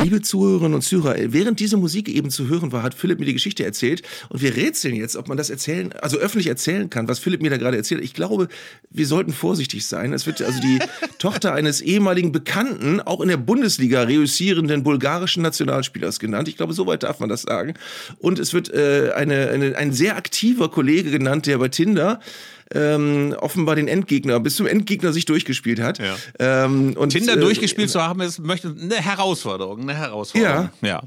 [0.04, 3.32] Liebe Zuhörerinnen und Zuhörer, während diese Musik eben zu hören war, hat Philipp mir die
[3.32, 7.18] Geschichte erzählt und wir rätseln jetzt, ob man das erzählen, also öffentlich erzählen kann, was
[7.18, 8.04] Philipp mir da gerade erzählt.
[8.04, 8.48] Ich glaube,
[8.90, 10.12] wir sollten vorsichtig sein.
[10.12, 10.78] Es wird also die
[11.18, 16.48] Tochter eines ehemaligen Bekannten, auch in der Bundesliga reüssierenden bulgarischen Nationalspielers genannt.
[16.48, 17.72] Ich glaube, soweit darf man das sagen.
[18.18, 22.20] Und es wird äh, eine, eine, ein sehr aktiver Kollege genannt, der bei Tinder
[22.72, 25.98] ähm, offenbar den Endgegner, bis zum Endgegner sich durchgespielt hat.
[25.98, 26.16] Ja.
[26.38, 30.70] Ähm, und, Tinder äh, durchgespielt zu haben, ist möchte eine Herausforderung, eine Herausforderung.
[30.82, 31.02] Ja.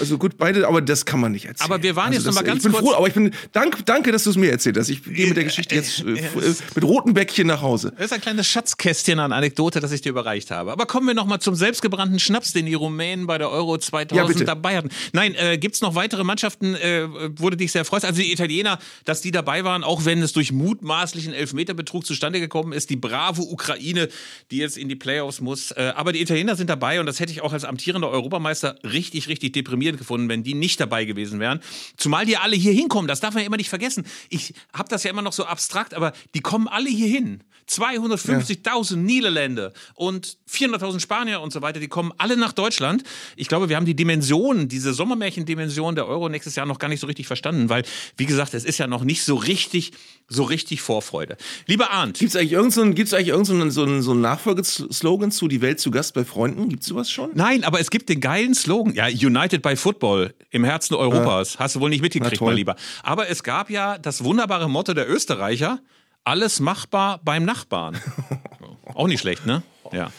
[0.00, 1.70] Also gut, beide, aber das kann man nicht erzählen.
[1.70, 3.14] Aber wir waren also jetzt noch mal das- ganz Ich bin kurz- froh, aber ich
[3.14, 4.88] bin, dank, danke, dass du es mir erzählt hast.
[4.88, 7.92] Ich gehe mit der Geschichte jetzt äh, f- äh, mit roten Bäckchen nach Hause.
[7.96, 10.72] Das ist ein kleines Schatzkästchen an Anekdote, das ich dir überreicht habe.
[10.72, 14.40] Aber kommen wir noch mal zum selbstgebrannten Schnaps, den die Rumänen bei der Euro 2000
[14.40, 14.90] Ja, dabei hatten.
[15.12, 17.08] Nein, äh, gibt's noch weitere Mannschaften, äh,
[17.50, 18.04] du dich sehr freust?
[18.04, 20.52] Also die Italiener, dass die dabei waren, auch wenn es durch
[20.98, 22.90] mutmaßlichen Elfmeterbetrug zustande gekommen ist.
[22.90, 24.08] Die brave Ukraine,
[24.50, 25.70] die jetzt in die Playoffs muss.
[25.70, 29.28] Äh, aber die Italiener sind dabei und das hätte ich auch als amtierender Europameister richtig,
[29.28, 31.60] richtig deprimierend gefunden, wenn die nicht dabei gewesen wären.
[31.96, 34.04] Zumal die alle hier hinkommen, das darf man ja immer nicht vergessen.
[34.28, 37.44] Ich habe das ja immer noch so abstrakt, aber die kommen alle hier hin.
[37.68, 43.04] 250.000 Niederländer und 400.000 Spanier und so weiter, die kommen alle nach Deutschland.
[43.36, 47.00] Ich glaube, wir haben die Dimension, diese Sommermärchendimension der Euro nächstes Jahr noch gar nicht
[47.00, 47.84] so richtig verstanden, weil,
[48.16, 49.92] wie gesagt, es ist ja noch nicht so richtig,
[50.28, 51.36] so richtig Vorfreude.
[51.66, 55.46] Lieber Arndt, Gibt es eigentlich irgendeinen gibt's eigentlich irgendeinen so einen, so einen Nachfolgeslogan zu
[55.46, 56.70] Die Welt zu Gast bei Freunden?
[56.70, 57.28] Gibt es sowas schon?
[57.34, 58.94] Nein, aber es gibt den geilen Slogan.
[58.94, 61.58] Ja, United by Football im Herzen Europas.
[61.58, 62.74] Hast du wohl nicht mitgekriegt, mein Lieber.
[63.02, 65.78] Aber es gab ja das wunderbare Motto der Österreicher:
[66.24, 67.98] alles machbar beim Nachbarn.
[68.94, 69.62] Auch nicht schlecht, ne?
[69.92, 70.10] Ja.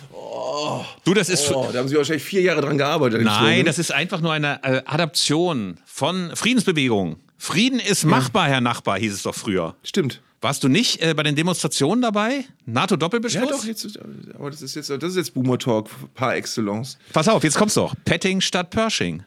[1.04, 1.50] Du, das ist.
[1.50, 3.24] Oh, da haben sie wahrscheinlich vier Jahre dran gearbeitet.
[3.24, 7.18] Nein, das ist einfach nur eine äh, Adaption von Friedensbewegung.
[7.40, 9.76] Frieden ist machbar, Herr Nachbar, hieß es doch früher.
[9.82, 10.22] Stimmt.
[10.42, 12.46] Warst du nicht äh, bei den Demonstrationen dabei?
[12.66, 13.50] NATO-Doppelbeschluss?
[13.50, 14.00] Ja, doch, jetzt,
[14.36, 16.98] aber das ist jetzt, das ist jetzt Boomer Talk par excellence.
[17.12, 17.94] Pass auf, jetzt kommt's doch.
[18.06, 19.24] Petting statt Pershing.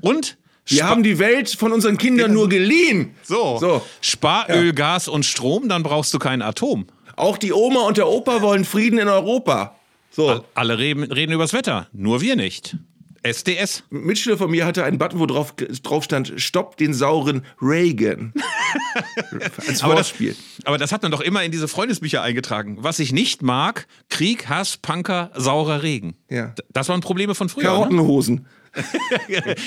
[0.00, 0.36] Und?
[0.66, 3.14] Wir haben die Welt von unseren Kindern nur geliehen.
[3.22, 3.58] So.
[3.58, 3.82] So.
[4.00, 6.86] Spar Öl, Gas und Strom, dann brauchst du kein Atom.
[7.16, 9.76] Auch die Oma und der Opa wollen Frieden in Europa.
[10.10, 10.44] So.
[10.54, 12.76] Alle reden, reden übers Wetter, nur wir nicht.
[13.24, 13.84] SDS.
[13.90, 18.32] Ein Mitschüler von mir hatte einen Button, wo drauf, drauf stand, stopp den sauren Reagan.
[19.66, 20.36] Als Aber das, Wortspiel.
[20.64, 22.76] aber das hat man doch immer in diese Freundesbücher eingetragen.
[22.80, 26.16] Was ich nicht mag, Krieg, Hass, Punker, saurer Regen.
[26.28, 26.54] Ja.
[26.72, 27.64] Das waren Probleme von früher.
[27.64, 27.70] Ne?
[27.70, 28.46] Karottenhosen.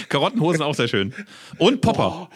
[0.09, 1.13] Karottenhosen auch sehr schön.
[1.57, 2.29] Und Popper.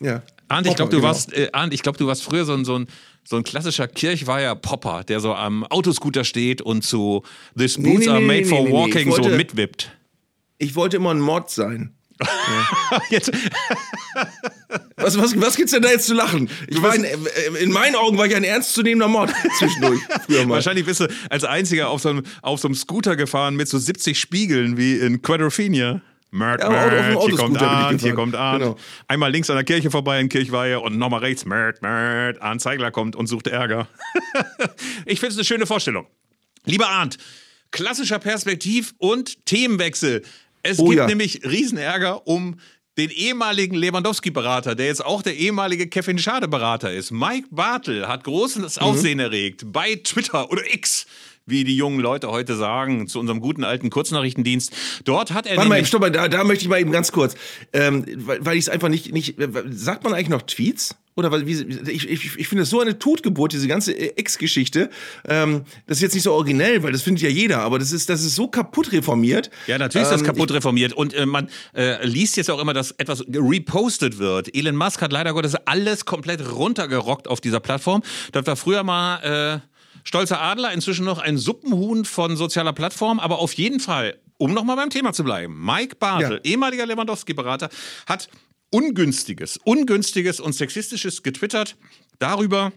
[0.00, 0.22] Ja.
[0.48, 1.08] Arndt, ich glaube, du genau.
[1.08, 2.86] warst, äh, Arndt, ich glaub, du warst früher so ein, so ein
[3.22, 7.22] so ein klassischer Kirchweiher Popper, der so am Autoscooter steht und zu
[7.56, 9.92] These Nee, boots nee, are nee, made nee, for walking so mitwippt.
[10.60, 11.94] Ich wollte immer ein Mod sein.
[13.08, 13.32] Jetzt,
[14.96, 16.50] Was, was, was gibt's denn da jetzt zu lachen?
[16.68, 17.16] Ich war in, äh,
[17.60, 20.00] in meinen Augen war ich ein ernstzunehmender Mod zwischendurch.
[20.48, 23.78] Wahrscheinlich bist du als einziger auf so, einem, auf so einem Scooter gefahren mit so
[23.78, 26.02] 70 Spiegeln wie in Quadrophenia.
[26.30, 28.64] Mert, Ja, aber auf Mert, hier kommt Arndt, hier kommt Arndt.
[28.64, 28.76] Genau.
[29.08, 32.90] Einmal links an der Kirche vorbei in Kirchweihe und nochmal rechts, Mert, Mert, Arndt Zeigler
[32.90, 33.88] kommt und sucht Ärger.
[35.06, 36.06] ich finde es eine schöne Vorstellung.
[36.66, 37.16] Lieber Arndt,
[37.70, 40.22] klassischer Perspektiv- und Themenwechsel.
[40.62, 41.06] Es Oh gibt ja.
[41.06, 42.58] nämlich Riesenärger um
[42.98, 47.10] den ehemaligen Lewandowski-Berater, der jetzt auch der ehemalige Kevin Schade-Berater ist.
[47.12, 48.82] Mike Bartel hat großes Mhm.
[48.82, 51.06] Aufsehen erregt bei Twitter oder X,
[51.46, 54.72] wie die jungen Leute heute sagen, zu unserem guten alten Kurznachrichtendienst.
[55.04, 57.34] Dort hat er Warte mal, stopp mal, da, da möchte ich mal eben ganz kurz,
[57.72, 60.96] ähm, weil, weil ich es einfach nicht, nicht, äh, sagt man eigentlich noch Tweets?
[61.16, 61.52] Oder weil, wie,
[61.90, 64.90] ich, ich, ich finde es so eine Totgeburt, diese ganze äh, Ex-Geschichte.
[65.28, 68.08] Ähm, das ist jetzt nicht so originell, weil das findet ja jeder, aber das ist,
[68.08, 69.50] das ist so kaputt reformiert.
[69.66, 70.92] Ja, natürlich ist das Ähm, kaputt reformiert.
[70.92, 74.54] Und äh, man äh, liest jetzt auch immer, dass etwas repostet wird.
[74.54, 78.02] Elon Musk hat leider Gottes alles komplett runtergerockt auf dieser Plattform.
[78.32, 79.69] Das war früher mal äh,
[80.04, 83.18] stolzer Adler, inzwischen noch ein Suppenhuhn von sozialer Plattform.
[83.20, 86.50] Aber auf jeden Fall, um nochmal beim Thema zu bleiben, Mike Bartel, Ja.
[86.50, 87.68] ehemaliger Lewandowski-Berater,
[88.06, 88.28] hat
[88.70, 91.76] ungünstiges, ungünstiges und sexistisches getwittert
[92.18, 92.72] darüber,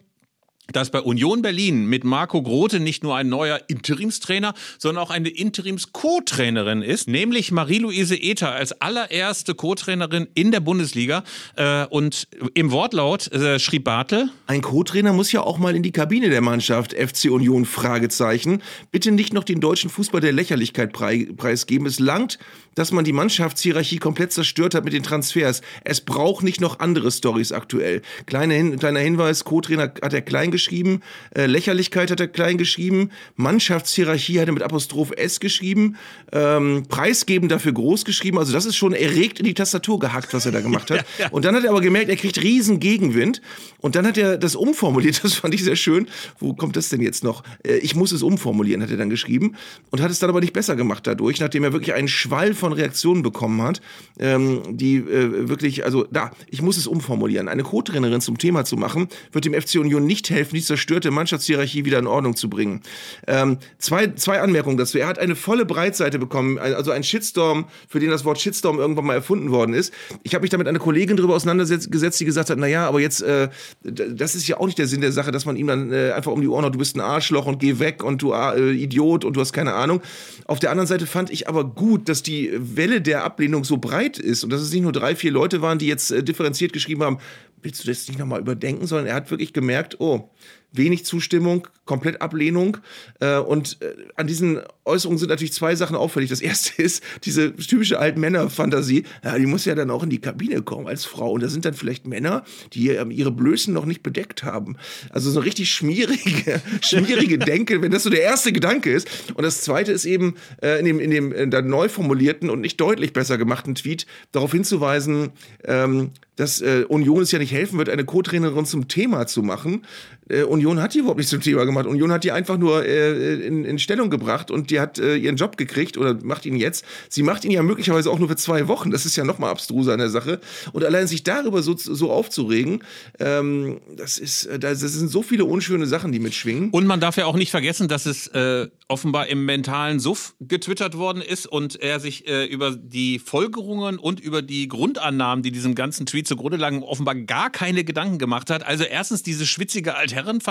[0.71, 5.29] dass bei Union Berlin mit Marco Grote nicht nur ein neuer Interimstrainer, sondern auch eine
[5.29, 11.23] Interims-Co-Trainerin ist, nämlich Marie-Louise Ether als allererste Co-Trainerin in der Bundesliga.
[11.55, 15.91] Äh, und im Wortlaut äh, schrieb Bartel, Ein Co-Trainer muss ja auch mal in die
[15.91, 18.61] Kabine der Mannschaft FC Union Fragezeichen.
[18.91, 21.87] Bitte nicht noch den deutschen Fußball der Lächerlichkeit prei preisgeben.
[21.87, 22.39] Es langt,
[22.75, 25.61] dass man die Mannschaftshierarchie komplett zerstört hat mit den Transfers.
[25.83, 28.01] Es braucht nicht noch andere Stories aktuell.
[28.25, 31.01] Kleiner, Hin kleiner Hinweis, Co-Trainer hat er klein geschrieben,
[31.35, 35.97] äh, Lächerlichkeit hat er klein geschrieben, Mannschaftshierarchie hat er mit Apostroph S geschrieben,
[36.31, 38.39] ähm, Preisgeben dafür groß geschrieben.
[38.39, 41.05] Also das ist schon erregt in die Tastatur gehackt, was er da gemacht hat.
[41.31, 43.41] Und dann hat er aber gemerkt, er kriegt riesen Gegenwind.
[43.79, 46.07] Und dann hat er das umformuliert, das fand ich sehr schön.
[46.39, 47.43] Wo kommt das denn jetzt noch?
[47.65, 49.55] Äh, Ich muss es umformulieren, hat er dann geschrieben.
[49.91, 52.73] Und hat es dann aber nicht besser gemacht dadurch, nachdem er wirklich einen Schwall von
[52.73, 53.81] Reaktionen bekommen hat,
[54.19, 57.49] ähm, die äh, wirklich, also da, ich muss es umformulieren.
[57.49, 61.83] Eine Co-Trainerin zum Thema zu machen, wird dem FC Union nicht helfen, die zerstörte Mannschaftshierarchie
[61.83, 62.81] wieder in Ordnung zu bringen.
[63.27, 64.97] Ähm, zwei, zwei Anmerkungen dazu.
[64.97, 69.05] Er hat eine volle Breitseite bekommen, also ein Shitstorm, für den das Wort Shitstorm irgendwann
[69.05, 69.93] mal erfunden worden ist.
[70.23, 73.21] Ich habe mich da mit einer Kollegin drüber auseinandergesetzt, die gesagt hat, naja, aber jetzt,
[73.23, 73.49] äh,
[73.83, 76.31] das ist ja auch nicht der Sinn der Sache, dass man ihm dann äh, einfach
[76.31, 79.25] um die Ohren haut, du bist ein Arschloch und geh weg und du äh, Idiot
[79.25, 80.01] und du hast keine Ahnung.
[80.45, 84.17] Auf der anderen Seite fand ich aber gut, dass die Welle der Ablehnung so breit
[84.17, 87.03] ist und dass es nicht nur drei, vier Leute waren, die jetzt äh, differenziert geschrieben
[87.03, 87.19] haben,
[87.61, 90.29] willst du das nicht nochmal überdenken, sondern er hat wirklich gemerkt, oh,
[90.73, 92.77] wenig Zustimmung, komplett Ablehnung.
[93.19, 96.29] Äh, und äh, an diesen Äußerungen sind natürlich zwei Sachen auffällig.
[96.29, 99.03] Das erste ist diese typische Altmänner-Fantasie.
[99.23, 101.31] Ja, die muss ja dann auch in die Kabine kommen als Frau.
[101.31, 104.77] Und da sind dann vielleicht Männer, die ähm, ihre Blößen noch nicht bedeckt haben.
[105.09, 109.07] Also so eine richtig schmierige, schmierige Denke, wenn das so der erste Gedanke ist.
[109.35, 112.61] Und das zweite ist eben äh, in dem, in dem äh, dann neu formulierten und
[112.61, 115.31] nicht deutlich besser gemachten Tweet darauf hinzuweisen,
[115.65, 119.85] ähm, dass äh, Union es ja nicht helfen wird, eine Co-Trainerin zum Thema zu machen.
[120.29, 121.85] Äh, Union hat die überhaupt nicht zum Thema gemacht.
[121.85, 125.35] Union hat die einfach nur äh, in, in Stellung gebracht und die hat äh, ihren
[125.35, 126.85] Job gekriegt oder macht ihn jetzt.
[127.09, 128.91] Sie macht ihn ja möglicherweise auch nur für zwei Wochen.
[128.91, 130.39] Das ist ja noch mal abstruser an der Sache.
[130.71, 132.83] Und allein sich darüber so, so aufzuregen,
[133.19, 136.69] ähm, das ist, äh, das sind so viele unschöne Sachen, die mitschwingen.
[136.71, 140.97] Und man darf ja auch nicht vergessen, dass es äh, offenbar im mentalen Suff getwittert
[140.97, 145.75] worden ist und er sich äh, über die Folgerungen und über die Grundannahmen, die diesem
[145.75, 148.65] ganzen Tweet zugrunde lagen, offenbar gar keine Gedanken gemacht hat.
[148.65, 149.95] Also erstens diese schwitzige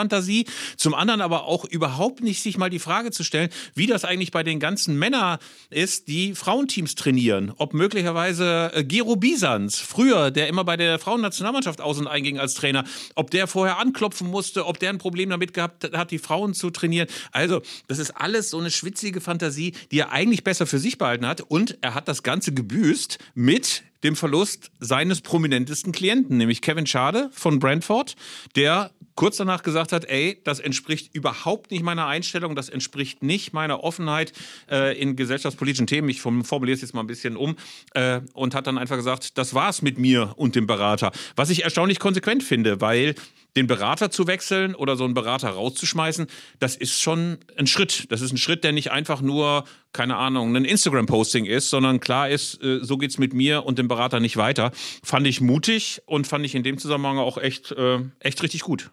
[0.02, 4.04] Altherrenfantasie, zum anderen aber auch überhaupt nicht sich mal die Frage zu stellen, wie das
[4.04, 5.38] eigentlich bei den ganzen Männern
[5.70, 7.52] ist, die Frauenteams trainieren.
[7.56, 12.54] Ob möglicherweise äh, Gero Bisans, früher, der immer bei der Frauennationalmannschaft aus und einging als
[12.54, 12.84] Trainer,
[13.14, 16.70] ob der vorher anklopfen musste, ob der ein Problem damit gehabt hat, die Frauen zu
[16.70, 17.08] trainieren.
[17.30, 21.26] Also, das ist alles so eine schwitzige Fantasie, die er eigentlich besser für sich behalten
[21.26, 21.40] hat.
[21.40, 27.30] Und er hat das Ganze gebüßt mit dem Verlust seines prominentesten Klienten, nämlich Kevin Schade
[27.32, 28.16] von Brentford,
[28.56, 33.53] der kurz danach gesagt hat, ey, das entspricht überhaupt nicht meiner Einstellung, das entspricht nicht
[33.53, 34.33] meiner Offenheit
[34.70, 36.09] äh, in gesellschaftspolitischen Themen.
[36.09, 37.57] Ich formuliere es jetzt mal ein bisschen um
[37.94, 41.12] äh, und hat dann einfach gesagt, das war's mit mir und dem Berater.
[41.37, 43.14] Was ich erstaunlich konsequent finde, weil
[43.56, 46.26] den Berater zu wechseln oder so einen Berater rauszuschmeißen,
[46.58, 48.10] das ist schon ein Schritt.
[48.10, 52.30] Das ist ein Schritt, der nicht einfach nur, keine Ahnung, ein Instagram-Posting ist, sondern klar
[52.30, 54.72] ist, äh, so geht's mit mir und dem Berater nicht weiter.
[55.02, 58.90] Fand ich mutig und fand ich in dem Zusammenhang auch echt, äh, echt richtig gut.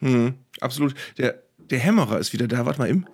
[0.00, 0.94] Mhm, absolut.
[1.18, 2.66] Der, der Hämmerer ist wieder da.
[2.66, 3.06] Warte mal, im.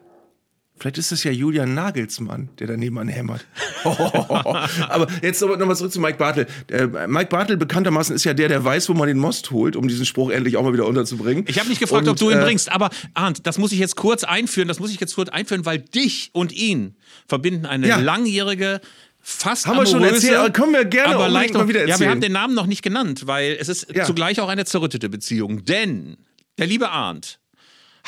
[0.79, 3.45] Vielleicht ist es ja Julian Nagelsmann, der daneben anhämmert.
[3.85, 6.47] Aber jetzt nochmal zurück zu Mike Bartel.
[6.69, 9.88] Der Mike Bartel bekanntermaßen ist ja der, der weiß, wo man den Most holt, um
[9.88, 11.45] diesen Spruch endlich auch mal wieder unterzubringen.
[11.49, 13.79] Ich habe nicht gefragt, und, ob du ihn äh, bringst, aber Arndt, das muss ich
[13.79, 17.88] jetzt kurz einführen, das muss ich jetzt kurz einführen, weil dich und ihn verbinden eine
[17.88, 17.97] ja.
[17.97, 18.81] langjährige
[19.21, 21.99] fast haben wir schon erzählt, aber können wir gerne aber leicht mal wieder erzählen.
[21.99, 24.05] Ja, wir haben den Namen noch nicht genannt, weil es ist ja.
[24.05, 26.17] zugleich auch eine zerrüttete Beziehung, denn
[26.57, 27.38] der liebe Arndt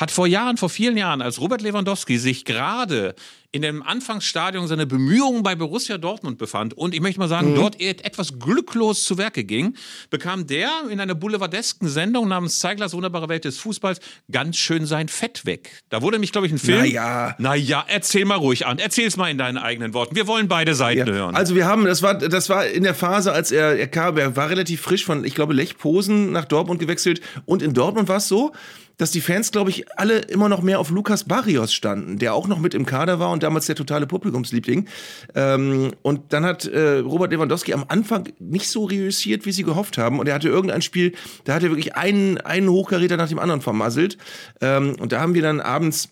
[0.01, 3.15] hat vor Jahren, vor vielen Jahren, als Robert Lewandowski sich gerade
[3.53, 7.55] in dem Anfangsstadium seiner Bemühungen bei Borussia Dortmund befand und ich möchte mal sagen, mhm.
[7.55, 9.75] dort etwas glücklos zu Werke ging,
[10.09, 13.99] bekam der in einer boulevardesken Sendung namens Zeiglers wunderbare Welt des Fußballs
[14.31, 15.81] ganz schön sein Fett weg.
[15.89, 16.79] Da wurde nämlich, glaube ich, ein Film.
[16.79, 17.35] Naja.
[17.39, 18.79] Naja, erzähl mal ruhig an.
[18.79, 20.15] Erzähl's mal in deinen eigenen Worten.
[20.15, 21.13] Wir wollen beide Seiten ja.
[21.13, 21.35] hören.
[21.35, 24.35] Also wir haben, das war, das war in der Phase, als er, er kam, er
[24.37, 28.17] war relativ frisch von, ich glaube, Lech Posen nach Dortmund gewechselt und in Dortmund war
[28.17, 28.53] es so,
[29.01, 32.47] dass die Fans, glaube ich, alle immer noch mehr auf Lukas Barrios standen, der auch
[32.47, 34.87] noch mit im Kader war und damals der totale Publikumsliebling.
[35.33, 39.97] Ähm, und dann hat äh, Robert Lewandowski am Anfang nicht so reüssiert, wie sie gehofft
[39.97, 40.19] haben.
[40.19, 41.13] Und er hatte irgendein Spiel,
[41.45, 44.19] da hat er wirklich einen, einen Hochkaräter nach dem anderen vermasselt.
[44.61, 46.09] Ähm, und da haben wir dann abends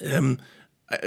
[0.00, 0.38] ähm,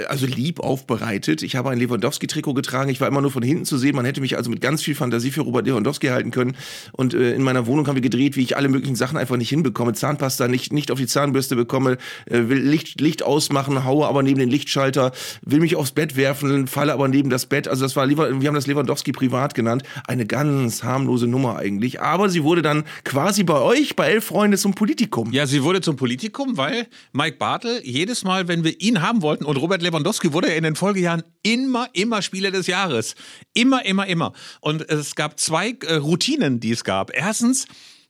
[0.08, 1.42] also lieb aufbereitet.
[1.42, 2.90] Ich habe ein Lewandowski-Trikot getragen.
[2.90, 3.96] Ich war immer nur von hinten zu sehen.
[3.96, 6.56] Man hätte mich also mit ganz viel Fantasie für Robert Lewandowski halten können.
[6.92, 9.48] Und äh, in meiner Wohnung haben wir gedreht, wie ich alle möglichen Sachen einfach nicht
[9.48, 9.94] hinbekomme.
[9.94, 14.38] Zahnpasta nicht, nicht auf die Zahnbürste bekomme, äh, will Licht, Licht ausmachen, haue aber neben
[14.38, 15.12] den Lichtschalter,
[15.42, 17.66] will mich aufs Bett werfen, falle aber neben das Bett.
[17.66, 19.82] Also das war, wir haben das Lewandowski privat genannt.
[20.06, 22.02] Eine ganz harmlose Nummer eigentlich.
[22.02, 25.32] Aber sie wurde dann quasi bei euch, bei Elf Freunde, zum Politikum.
[25.32, 29.46] Ja, sie wurde zum Politikum, weil Mike Bartel jedes Mal, wenn wir ihn haben wollten
[29.46, 33.14] und Robert Robert Lewandowski wurde in den Folgejahren immer, immer Spieler des Jahres.
[33.54, 34.32] Immer, immer, immer.
[34.60, 37.14] Und es gab zwei äh, Routinen, die es gab.
[37.14, 37.66] Erstens,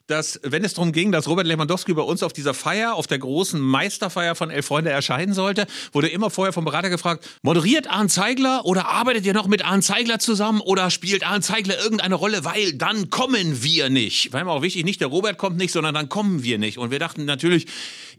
[0.06, 3.18] dass, wenn es darum ging, dass Robert Lewandowski bei uns auf dieser Feier, auf der
[3.18, 8.10] großen Meisterfeier von Elf Freunde erscheinen sollte, wurde immer vorher vom Berater gefragt, moderiert Arndt
[8.10, 12.42] Zeigler oder arbeitet ihr noch mit Arndt Zeigler zusammen oder spielt Arndt Zeigler irgendeine Rolle,
[12.46, 14.32] weil dann kommen wir nicht.
[14.32, 16.78] War immer auch wichtig, nicht der Robert kommt nicht, sondern dann kommen wir nicht.
[16.78, 17.66] Und wir dachten natürlich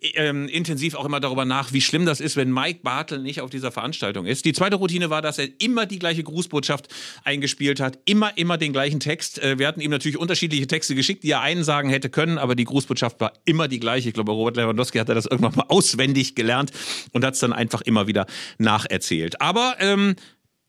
[0.02, 3.50] ähm, intensiv auch immer darüber nach, wie schlimm das ist, wenn Mike Bartel nicht auf
[3.50, 4.46] dieser Veranstaltung ist.
[4.46, 6.88] Die zweite Routine war, dass er immer die gleiche Grußbotschaft
[7.24, 9.40] eingespielt hat, immer, immer den gleichen Text.
[9.40, 12.56] Äh, wir hatten ihm natürlich unterschiedliche Texte geschickt, die er einen sagen hätte können, aber
[12.56, 14.10] die Grußbotschaft war immer die gleiche.
[14.10, 16.72] Ich glaube, Robert Lewandowski hatte das irgendwann mal auswendig gelernt
[17.12, 18.26] und hat es dann einfach immer wieder
[18.58, 19.40] nacherzählt.
[19.40, 20.16] Aber ähm,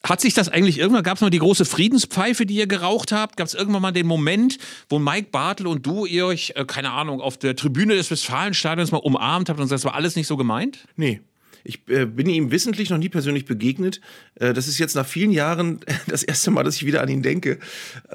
[0.04, 3.36] hat sich das eigentlich irgendwann, gab es mal die große Friedenspfeife, die ihr geraucht habt?
[3.36, 6.90] Gab es irgendwann mal den Moment, wo Mike Bartel und du ihr euch, äh, keine
[6.90, 10.36] Ahnung, auf der Tribüne des Westfalenstadions mal umarmt habt und das war alles nicht so
[10.36, 10.86] gemeint?
[10.96, 11.20] Nee.
[11.64, 14.00] Ich äh, bin ihm wissentlich noch nie persönlich begegnet.
[14.34, 17.22] Äh, das ist jetzt nach vielen Jahren das erste Mal, dass ich wieder an ihn
[17.22, 17.58] denke.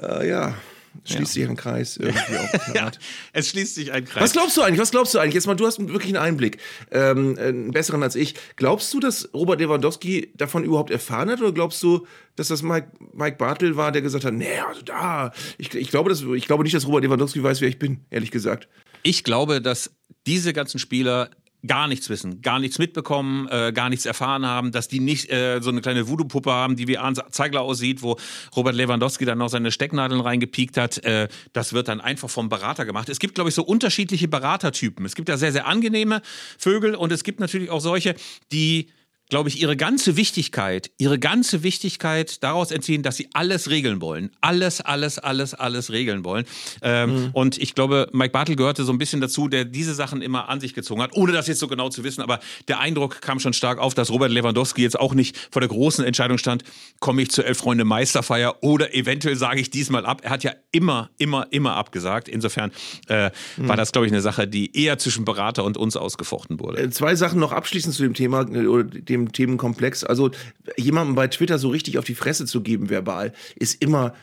[0.00, 0.54] Äh, ja,
[1.04, 1.42] schließt ja.
[1.42, 2.74] sich ein Kreis irgendwie auch.
[2.74, 2.90] ja,
[3.32, 4.22] es schließt sich ein Kreis.
[4.22, 4.80] Was glaubst du eigentlich?
[4.80, 5.34] Was glaubst du eigentlich?
[5.34, 6.58] Jetzt mal, du hast wirklich einen Einblick,
[6.90, 8.34] ähm, einen besseren als ich.
[8.56, 12.06] Glaubst du, dass Robert Lewandowski davon überhaupt erfahren hat oder glaubst du,
[12.36, 16.10] dass das Mike, Mike Bartel war, der gesagt hat, nee, also da, ich, ich, glaube,
[16.10, 18.68] dass, ich glaube nicht, dass Robert Lewandowski weiß, wer ich bin, ehrlich gesagt.
[19.02, 19.90] Ich glaube, dass
[20.26, 21.30] diese ganzen Spieler
[21.66, 25.60] gar nichts wissen, gar nichts mitbekommen, äh, gar nichts erfahren haben, dass die nicht äh,
[25.60, 28.16] so eine kleine Voodoo-Puppe haben, die wie Arndt Zeigler aussieht, wo
[28.54, 30.98] Robert Lewandowski dann noch seine Stecknadeln reingepiekt hat.
[31.04, 33.08] Äh, das wird dann einfach vom Berater gemacht.
[33.08, 35.04] Es gibt, glaube ich, so unterschiedliche Beratertypen.
[35.04, 36.22] Es gibt ja sehr, sehr angenehme
[36.58, 38.14] Vögel und es gibt natürlich auch solche,
[38.52, 38.88] die
[39.28, 44.30] glaube ich, ihre ganze Wichtigkeit, ihre ganze Wichtigkeit daraus entziehen, dass sie alles regeln wollen.
[44.40, 46.46] Alles, alles, alles, alles regeln wollen.
[46.82, 47.30] Ähm, mhm.
[47.32, 50.60] Und ich glaube, Mike Bartel gehörte so ein bisschen dazu, der diese Sachen immer an
[50.60, 52.22] sich gezogen hat, ohne das jetzt so genau zu wissen.
[52.22, 55.68] Aber der Eindruck kam schon stark auf, dass Robert Lewandowski jetzt auch nicht vor der
[55.68, 56.64] großen Entscheidung stand,
[57.00, 60.22] komme ich zur Elf Freunde Meisterfeier oder eventuell sage ich diesmal ab.
[60.24, 62.28] Er hat ja immer, immer, immer abgesagt.
[62.28, 62.72] Insofern
[63.08, 63.68] äh, mhm.
[63.68, 66.78] war das, glaube ich, eine Sache, die eher zwischen Berater und uns ausgefochten wurde.
[66.82, 70.04] Äh, zwei Sachen noch abschließend zu dem Thema, äh, dem dem Themenkomplex.
[70.04, 70.30] Also
[70.76, 74.14] jemandem bei Twitter so richtig auf die Fresse zu geben, verbal, ist immer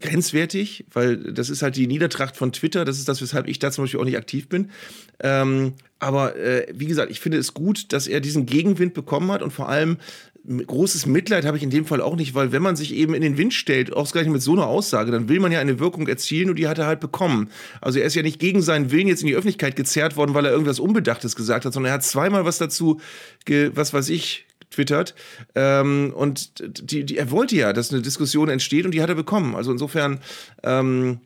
[0.00, 2.84] grenzwertig, weil das ist halt die Niedertracht von Twitter.
[2.84, 4.70] Das ist das, weshalb ich da zum Beispiel auch nicht aktiv bin.
[5.20, 9.42] Ähm, aber äh, wie gesagt, ich finde es gut, dass er diesen Gegenwind bekommen hat
[9.42, 9.96] und vor allem
[10.48, 13.22] großes Mitleid habe ich in dem Fall auch nicht, weil wenn man sich eben in
[13.22, 16.50] den Wind stellt, ausgerechnet mit so einer Aussage, dann will man ja eine Wirkung erzielen
[16.50, 17.50] und die hat er halt bekommen.
[17.80, 20.44] Also er ist ja nicht gegen seinen Willen jetzt in die Öffentlichkeit gezerrt worden, weil
[20.44, 23.00] er irgendwas Unbedachtes gesagt hat, sondern er hat zweimal was dazu,
[23.46, 25.14] was weiß ich, twittert.
[25.54, 29.14] Ähm, und die, die, er wollte ja, dass eine Diskussion entsteht und die hat er
[29.14, 29.54] bekommen.
[29.54, 30.20] Also insofern
[30.62, 31.20] ähm,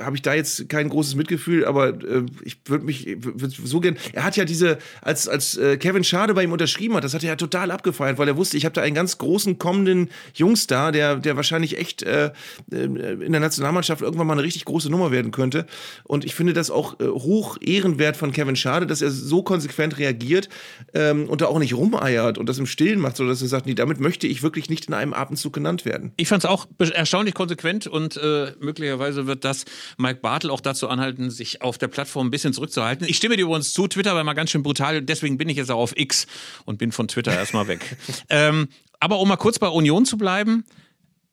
[0.00, 3.96] habe ich da jetzt kein großes Mitgefühl, aber äh, ich würde mich würd so gern.
[4.12, 7.22] Er hat ja diese, als, als äh, Kevin Schade bei ihm unterschrieben hat, das hat
[7.22, 10.92] er ja total abgefeiert, weil er wusste, ich habe da einen ganz großen kommenden Jungstar,
[10.92, 12.32] der, der wahrscheinlich echt äh,
[12.72, 15.66] äh, in der Nationalmannschaft irgendwann mal eine richtig große Nummer werden könnte.
[16.04, 19.98] Und ich finde das auch äh, hoch ehrenwert von Kevin Schade, dass er so konsequent
[19.98, 20.48] reagiert
[20.94, 23.66] ähm, und da auch nicht rumeiert und das im Stillen macht, sondern dass er sagt,
[23.66, 26.12] nee, damit möchte ich wirklich nicht in einem Atemzug genannt werden.
[26.16, 29.64] Ich fand es auch erstaunlich konsequent und äh, möglicherweise wird das
[29.96, 33.06] Mike Bartel auch dazu anhalten, sich auf der Plattform ein bisschen zurückzuhalten.
[33.08, 35.70] Ich stimme dir übrigens zu, Twitter war mal ganz schön brutal, deswegen bin ich jetzt
[35.70, 36.26] auch auf X
[36.64, 37.96] und bin von Twitter erstmal weg.
[38.28, 38.68] ähm,
[39.00, 40.64] aber um mal kurz bei Union zu bleiben,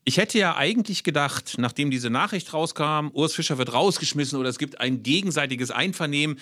[0.04, 4.60] ich hätte ja eigentlich gedacht, nachdem diese Nachricht rauskam, Urs Fischer wird rausgeschmissen oder es
[4.60, 6.40] gibt ein gegenseitiges Einvernehmen,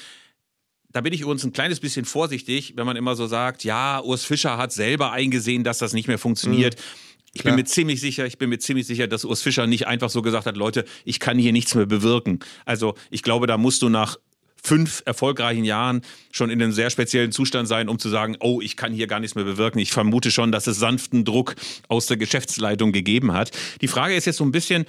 [0.93, 4.23] da bin ich übrigens ein kleines bisschen vorsichtig, wenn man immer so sagt, ja, Urs
[4.23, 6.75] Fischer hat selber eingesehen, dass das nicht mehr funktioniert.
[6.75, 7.12] Mhm.
[7.33, 7.55] Ich Klar.
[7.55, 10.21] bin mir ziemlich sicher, ich bin mir ziemlich sicher, dass Urs Fischer nicht einfach so
[10.21, 12.39] gesagt hat, Leute, ich kann hier nichts mehr bewirken.
[12.63, 14.17] Also ich glaube, da musst du nach
[14.63, 18.77] fünf erfolgreichen Jahren schon in einem sehr speziellen Zustand sein, um zu sagen, oh, ich
[18.77, 19.79] kann hier gar nichts mehr bewirken.
[19.79, 21.55] Ich vermute schon, dass es sanften Druck
[21.89, 23.51] aus der Geschäftsleitung gegeben hat.
[23.81, 24.85] Die Frage ist jetzt so ein bisschen,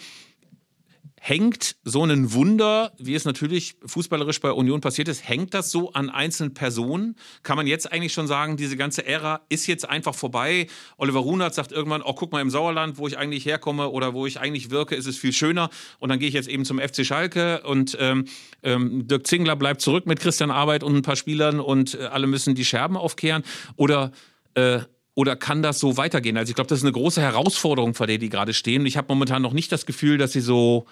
[1.26, 5.90] hängt so ein Wunder, wie es natürlich fußballerisch bei Union passiert ist, hängt das so
[5.94, 7.16] an einzelnen Personen?
[7.42, 10.66] Kann man jetzt eigentlich schon sagen, diese ganze Ära ist jetzt einfach vorbei?
[10.98, 14.26] Oliver Runert sagt irgendwann, oh, guck mal im Sauerland, wo ich eigentlich herkomme oder wo
[14.26, 15.70] ich eigentlich wirke, ist es viel schöner.
[15.98, 18.26] Und dann gehe ich jetzt eben zum FC Schalke und ähm,
[18.62, 22.26] ähm, Dirk Zingler bleibt zurück mit Christian Arbeit und ein paar Spielern und äh, alle
[22.26, 23.44] müssen die Scherben aufkehren.
[23.76, 24.12] Oder
[24.52, 24.80] äh,
[25.14, 26.36] oder kann das so weitergehen?
[26.36, 28.84] Also ich glaube, das ist eine große Herausforderung, vor der die gerade stehen.
[28.84, 30.86] Ich habe momentan noch nicht das Gefühl, dass sie so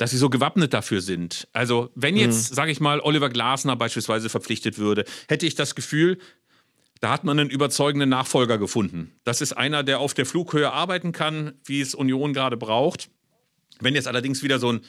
[0.00, 1.46] dass sie so gewappnet dafür sind.
[1.52, 2.54] Also, wenn jetzt, mhm.
[2.54, 6.16] sage ich mal, Oliver Glasner beispielsweise verpflichtet würde, hätte ich das Gefühl,
[7.00, 9.12] da hat man einen überzeugenden Nachfolger gefunden.
[9.24, 13.10] Das ist einer, der auf der Flughöhe arbeiten kann, wie es Union gerade braucht.
[13.78, 14.80] Wenn jetzt allerdings wieder so ein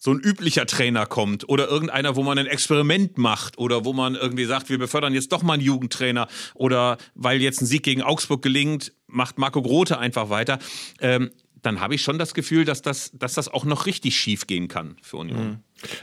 [0.00, 4.14] so ein üblicher Trainer kommt oder irgendeiner, wo man ein Experiment macht oder wo man
[4.14, 8.02] irgendwie sagt, wir befördern jetzt doch mal einen Jugendtrainer oder weil jetzt ein Sieg gegen
[8.02, 10.60] Augsburg gelingt, macht Marco Grote einfach weiter.
[11.00, 11.32] Ähm,
[11.68, 14.68] dann habe ich schon das Gefühl, dass das, dass das auch noch richtig schief gehen
[14.68, 15.46] kann für Union.
[15.46, 15.56] Mhm.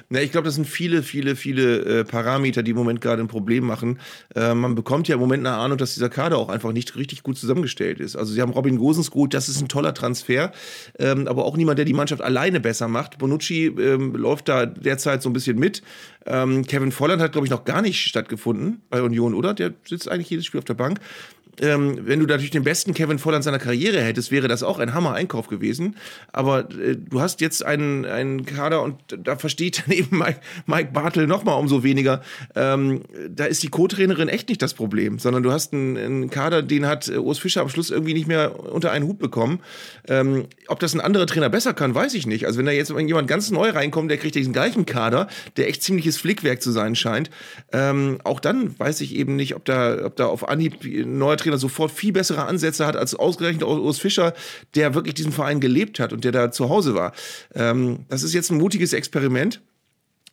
[0.09, 3.27] Na, ich glaube, das sind viele, viele, viele äh, Parameter, die im Moment gerade ein
[3.27, 3.99] Problem machen.
[4.35, 7.23] Äh, man bekommt ja im Moment eine Ahnung, dass dieser Kader auch einfach nicht richtig
[7.23, 8.15] gut zusammengestellt ist.
[8.15, 10.53] Also sie haben Robin Gosens gut, das ist ein toller Transfer,
[10.99, 13.17] ähm, aber auch niemand, der die Mannschaft alleine besser macht.
[13.17, 15.81] Bonucci ähm, läuft da derzeit so ein bisschen mit.
[16.25, 19.53] Ähm, Kevin Volland hat, glaube ich, noch gar nicht stattgefunden bei Union, oder?
[19.53, 20.99] Der sitzt eigentlich jedes Spiel auf der Bank
[21.61, 24.93] ähm, wenn du natürlich den besten Kevin Volland seiner Karriere hättest, wäre das auch ein
[24.93, 25.95] Hammer-Einkauf gewesen.
[26.31, 30.91] Aber äh, du hast jetzt einen, einen Kader und da versteht dann eben Mike, Mike
[30.93, 32.21] Bartel noch mal umso weniger.
[32.55, 36.61] Ähm, da ist die Co-Trainerin echt nicht das Problem, sondern du hast einen, einen Kader,
[36.61, 39.59] den hat äh, Urs Fischer am Schluss irgendwie nicht mehr unter einen Hut bekommen.
[40.07, 42.45] Ähm, ob das ein anderer Trainer besser kann, weiß ich nicht.
[42.45, 45.83] Also wenn da jetzt jemand ganz neu reinkommt, der kriegt diesen gleichen Kader, der echt
[45.83, 47.29] ziemliches Flickwerk zu sein scheint,
[47.71, 51.37] ähm, auch dann weiß ich eben nicht, ob da, ob da auf Anhieb ein neuer
[51.37, 54.33] Trainer sofort viel bessere Ansätze hat als ausgerechnet Urs Fischer,
[54.75, 57.13] der wirklich diesen Verein gelebt hat und der da zu Hause war.
[57.53, 59.61] Ähm, das ist jetzt ein mutiges Experiment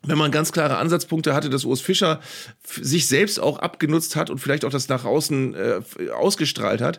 [0.05, 2.21] wenn man ganz klare Ansatzpunkte hatte, dass Urs Fischer
[2.65, 6.99] sich selbst auch abgenutzt hat und vielleicht auch das nach außen äh, ausgestrahlt hat,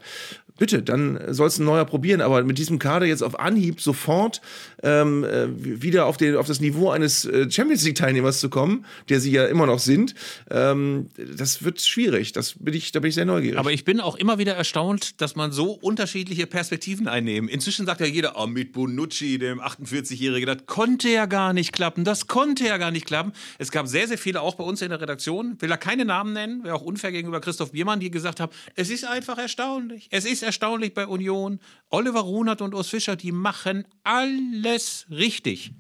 [0.57, 2.21] bitte, dann soll es ein neuer probieren.
[2.21, 4.41] Aber mit diesem Kader jetzt auf Anhieb sofort
[4.83, 5.47] ähm, äh,
[5.81, 9.45] wieder auf, den, auf das Niveau eines äh, Champions League-Teilnehmers zu kommen, der sie ja
[9.45, 10.13] immer noch sind,
[10.49, 12.31] ähm, das wird schwierig.
[12.33, 13.57] Das bin ich, da bin ich sehr neugierig.
[13.57, 17.49] Aber ich bin auch immer wieder erstaunt, dass man so unterschiedliche Perspektiven einnimmt.
[17.49, 22.03] Inzwischen sagt ja jeder, oh, mit Bonucci, dem 48-Jährigen, das konnte ja gar nicht klappen.
[22.03, 23.33] Das konnte ja gar nicht klappen.
[23.57, 26.33] Es gab sehr, sehr viele, auch bei uns in der Redaktion, will er keine Namen
[26.33, 30.07] nennen, wäre auch unfair gegenüber Christoph Biermann, die gesagt haben, es ist einfach erstaunlich.
[30.11, 31.59] Es ist erstaunlich bei Union.
[31.89, 35.73] Oliver Runert und Urs Fischer, die machen alles richtig.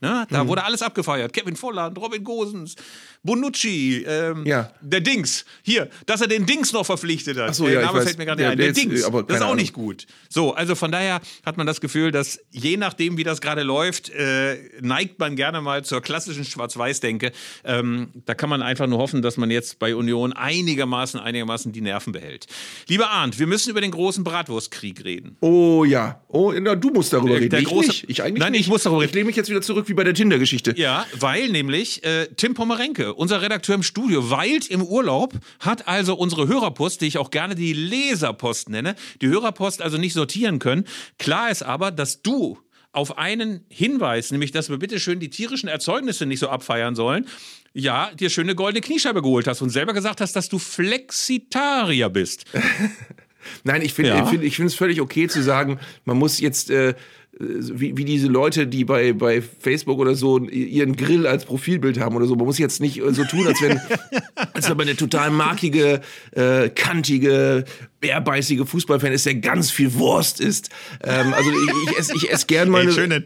[0.00, 0.26] Ne?
[0.30, 0.48] Da mhm.
[0.48, 1.32] wurde alles abgefeiert.
[1.32, 2.74] Kevin Volland, Robin Gosens,
[3.22, 4.70] Bonucci, ähm, ja.
[4.80, 5.44] der Dings.
[5.62, 7.50] Hier, dass er den Dings noch verpflichtet hat.
[7.50, 8.56] Ach so, der ja, Name fällt mir gerade nicht ein.
[8.56, 9.04] Der, der Dings.
[9.04, 9.56] Aber das ist auch Ahnung.
[9.56, 10.06] nicht gut.
[10.30, 14.08] So, also von daher hat man das Gefühl, dass je nachdem, wie das gerade läuft,
[14.08, 17.32] äh, neigt man gerne mal zur klassischen Schwarz-Weiß-Denke.
[17.64, 21.82] Ähm, da kann man einfach nur hoffen, dass man jetzt bei Union einigermaßen, einigermaßen die
[21.82, 22.46] Nerven behält.
[22.88, 25.36] Lieber Arndt, wir müssen über den großen Bratwurstkrieg reden.
[25.40, 26.22] Oh ja.
[26.28, 27.50] Oh, na, du musst darüber der, reden.
[27.50, 28.06] Der ich große.
[28.06, 28.62] Ich eigentlich Nein, nicht.
[28.62, 29.10] ich muss darüber reden.
[29.10, 30.72] Ich lehne mich jetzt wieder zurück wie bei der Tinder-Geschichte.
[30.76, 36.14] Ja, weil nämlich äh, Tim Pommerenke, unser Redakteur im Studio, weilt im Urlaub, hat also
[36.14, 40.84] unsere Hörerpost, die ich auch gerne die Leserpost nenne, die Hörerpost also nicht sortieren können.
[41.18, 42.58] Klar ist aber, dass du
[42.92, 47.26] auf einen Hinweis, nämlich dass wir bitte schön die tierischen Erzeugnisse nicht so abfeiern sollen,
[47.72, 52.44] ja, dir schöne goldene Kniescheibe geholt hast und selber gesagt hast, dass du Flexitarier bist.
[53.64, 54.22] Nein, ich finde Ja.
[54.24, 56.94] ich find, ich es völlig okay zu sagen, man muss jetzt äh,
[57.38, 62.16] wie, wie diese Leute, die bei, bei Facebook oder so ihren Grill als Profilbild haben
[62.16, 62.36] oder so.
[62.36, 63.80] Man muss jetzt nicht äh, so tun, als wenn,
[64.52, 66.00] als wenn man eine total markige,
[66.32, 67.64] äh, kantige,
[68.00, 70.70] bärbeißige Fußballfan ist, der ganz viel Wurst isst.
[71.04, 73.24] Ähm, also ich, ich esse ich ess gern mal Ey, eine, schöne.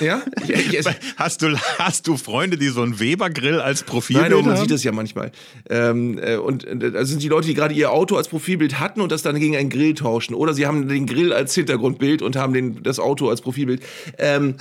[0.00, 0.22] Ja?
[0.42, 4.32] Ich, ich esse, Hast du, hast du Freunde, die so einen Weber-Grill als Profilbild Nein,
[4.32, 4.60] aber man haben?
[4.62, 5.32] sieht das ja manchmal.
[5.70, 9.00] Ähm, äh, und äh, das sind die Leute, die gerade ihr Auto als Profilbild hatten
[9.00, 10.34] und das dann gegen einen Grill tauschen.
[10.34, 13.82] Oder sie haben den Grill als Hintergrundbild und haben den, das Auto als Profilbild.
[14.18, 14.56] Ähm,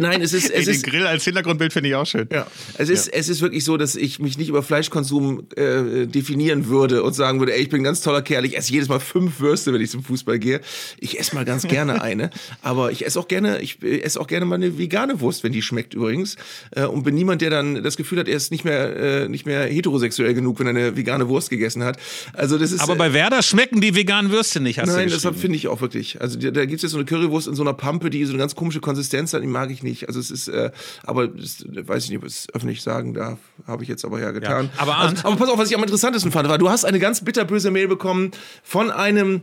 [0.00, 2.28] nein, es ist, Ey, es den ist, Grill als Hintergrundbild finde ich auch schön.
[2.32, 2.46] ja.
[2.78, 7.02] Es ist, es ist wirklich so, dass ich mich nicht über Fleischkonsum äh, definieren würde
[7.02, 9.40] und sagen würde, ey, ich bin ein ganz toller Kerl, ich esse jedes Mal fünf
[9.40, 10.60] Würste, wenn ich zum Fußball gehe.
[10.98, 12.30] Ich esse mal ganz gerne eine,
[12.62, 15.52] aber ich esse auch gerne, ich äh, esse auch gerne mal eine vegane Wurst, wenn
[15.52, 16.36] die schmeckt übrigens.
[16.72, 19.46] Äh, und bin niemand, der dann das Gefühl hat, er ist nicht mehr, äh, nicht
[19.46, 21.98] mehr heterosexuell genug, wenn er eine vegane Wurst gegessen hat.
[22.32, 22.80] Also das ist.
[22.80, 25.80] Aber äh, bei Werder schmecken die veganen Würste nicht, hast Nein, deshalb finde ich auch
[25.80, 26.20] wirklich.
[26.20, 28.32] Also da, da gibt es jetzt so eine Currywurst in so einer Pampe, die so
[28.32, 30.08] eine ganz komische Konsistenz hat, die mag ich nicht.
[30.08, 30.70] Also es ist, äh,
[31.04, 34.20] aber das, weiß ich nicht, ob ich es öffentlich sagen darf, habe ich jetzt aber
[34.20, 34.70] ja getan.
[34.74, 36.98] Ja, aber also, aber pass auf, was ich am interessantesten fand, war, du hast eine
[36.98, 38.25] ganz bitterböse Mail bekommen
[38.62, 39.42] von einem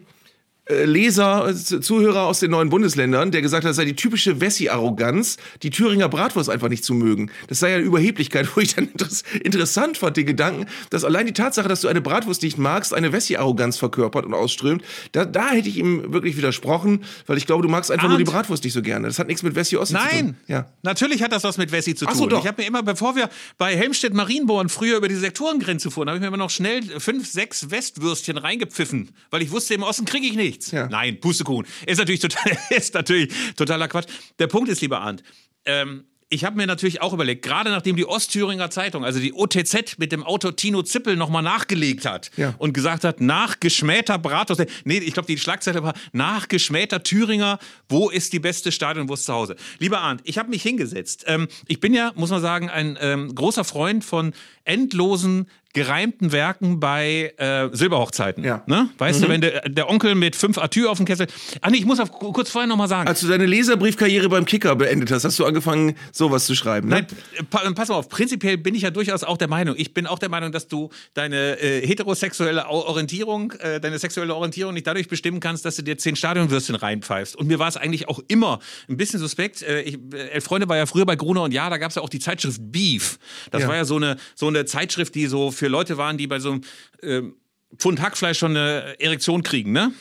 [0.69, 4.39] Leser, äh, Z- Zuhörer aus den neuen Bundesländern, der gesagt hat, es sei die typische
[4.39, 7.29] Wessi-Arroganz, die Thüringer Bratwurst einfach nicht zu mögen.
[7.47, 11.25] Das sei ja eine Überheblichkeit, wo ich dann interess interessant fand, den Gedanken, dass allein
[11.25, 14.83] die Tatsache, dass du eine Bratwurst nicht magst, eine Wessi-Arroganz verkörpert und ausströmt.
[15.11, 18.23] Da, da hätte ich ihm wirklich widersprochen, weil ich glaube, du magst einfach nur die
[18.25, 18.33] Arndt.
[18.37, 19.07] Bratwurst nicht so gerne.
[19.07, 20.07] Das hat nichts mit Wessi Ossi zu tun.
[20.11, 20.67] Nein, Ja.
[20.81, 22.19] natürlich hat das was mit Wessi zu Ach tun.
[22.19, 22.39] so, doch.
[22.41, 26.17] Ich habe mir immer, bevor wir bei Helmstedt Marienborn früher über die Sektorengrenze fuhren, habe
[26.17, 30.25] ich mir immer noch schnell fünf, sechs Westwürstchen reingepfiffen, weil ich wusste, im Osten kriege
[30.25, 30.71] ich nichts.
[30.71, 30.87] Ja.
[30.87, 31.65] Nein, Pustekuchen.
[31.85, 34.07] Ist natürlich, total, ist natürlich totaler Quatsch.
[34.39, 35.23] Der Punkt ist, lieber Arndt,
[35.65, 39.99] ähm, ich habe mir natürlich auch überlegt, gerade nachdem die Ostthüringer Zeitung, also die OTZ
[39.99, 42.55] mit dem Autor Tino Zippel nochmal nachgelegt hat Ja.
[42.57, 47.59] und gesagt hat, nach geschmähter Bratwurst, nee, ich glaube, die Schlagzeile war, nach geschmähter Thüringer,
[47.87, 49.55] wo ist die beste Stadionwurst zu Hause?
[49.77, 51.23] Lieber Arndt, ich habe mich hingesetzt.
[51.27, 54.33] Ähm, ich bin ja, muss man sagen, ein ähm, großer Freund von
[54.63, 58.43] endlosen gereimten Werken bei äh, Silberhochzeiten.
[58.43, 58.63] Ja.
[58.67, 58.89] Ne?
[58.97, 59.23] Weißt Mhm.
[59.23, 61.27] du, wenn der, der Onkel mit fünf Atü auf dem Kessel.
[61.61, 63.07] Ach nee, ich muss auf, kurz vorher nochmal sagen.
[63.07, 66.89] Als du deine Leserbriefkarriere beim Kicker beendet hast, hast du angefangen, sowas zu schreiben.
[66.89, 66.95] Ne?
[66.95, 67.07] Nein,
[67.49, 70.19] pa pass mal auf, prinzipiell bin ich ja durchaus auch der Meinung, ich bin auch
[70.19, 75.39] der Meinung, dass du deine äh, heterosexuelle Orientierung, äh, deine sexuelle Orientierung nicht dadurch bestimmen
[75.39, 77.35] kannst, dass du dir zehn Stadionwürstchen reinpfeifst.
[77.35, 78.59] Und mir war es eigentlich auch immer
[78.89, 79.61] ein bisschen suspekt.
[79.63, 81.95] Äh, ich, äh, Elf Freunde war ja früher bei Gruner und Ja, da gab es
[81.95, 83.17] ja auch die Zeitschrift Beef.
[83.51, 83.67] Das Ja.
[83.67, 86.51] war ja so eine, so eine Zeitschrift, die so für Leute waren, die bei so
[86.51, 86.61] einem
[87.01, 87.35] ähm,
[87.77, 89.91] Pfund Hackfleisch schon eine Erektion kriegen, ne?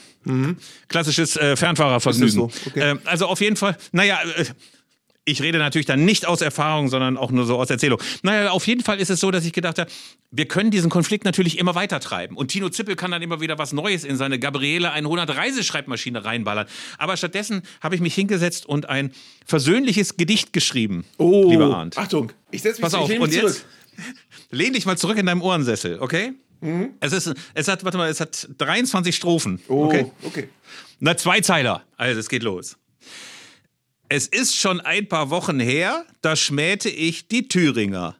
[0.89, 2.33] Klassisches äh, Fernfahrervergnügen.
[2.33, 2.51] So?
[2.67, 2.81] Okay.
[2.81, 4.45] Ähm, also auf jeden Fall, naja, äh,
[5.25, 8.01] ich rede natürlich dann nicht aus Erfahrung, sondern auch nur so aus Erzählung.
[8.23, 9.91] Naja, auf jeden Fall ist es so, dass ich gedacht habe,
[10.33, 12.37] wir können diesen Konflikt natürlich immer weiter treiben.
[12.37, 16.67] Und Tino Zippel kann dann immer wieder was Neues in seine Gabriele 100 Reiseschreibmaschine reinballern.
[16.99, 19.13] Aber stattdessen habe ich mich hingesetzt und ein
[19.47, 21.99] versöhnliches Gedicht geschrieben, oh, lieber Arndt.
[21.99, 23.65] Achtung, ich setze mich, Pass auf, und mich jetzt zurück.
[24.53, 26.34] Lehn dich mal zurück in deinem Ohrensessel, okay?
[27.00, 29.61] Es, ist, es hat, warte mal, es hat 23 Strophen.
[29.66, 30.12] Oh, Okay.
[30.22, 30.48] okay.
[31.00, 31.84] Na, zwei Zeiler.
[31.96, 32.76] Also, es geht los.
[34.09, 38.14] Es ist schon ein paar Wochen her, da schmähte ich die Thüringer.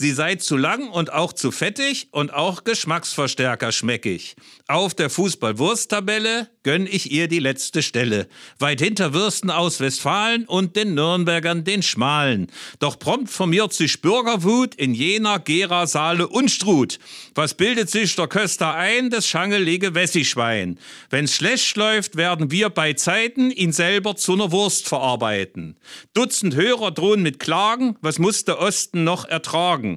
[0.00, 4.36] Sie sei zu lang und auch zu fettig und auch Geschmacksverstärker schmeckig.
[4.68, 8.28] Auf der Fußball-Wursttabelle gönn ich ihr die letzte Stelle.
[8.60, 12.46] Weit hinter Würsten aus Westfalen und den Nürnbergern den Schmalen.
[12.78, 17.00] Doch prompt formiert sich Bürgerwut in Jena, Gera, Saale und Struth.
[17.34, 19.10] Was bildet sich der Köster ein?
[19.10, 20.78] Das schangelige Wessischwein.
[21.10, 25.76] Wenn's schlecht läuft, werden wir bei Zeiten ihn selber zu ner Wurst verarbeiten.
[26.14, 29.87] Dutzend Hörer drohen mit Klagen, was muss der Osten noch ertragen?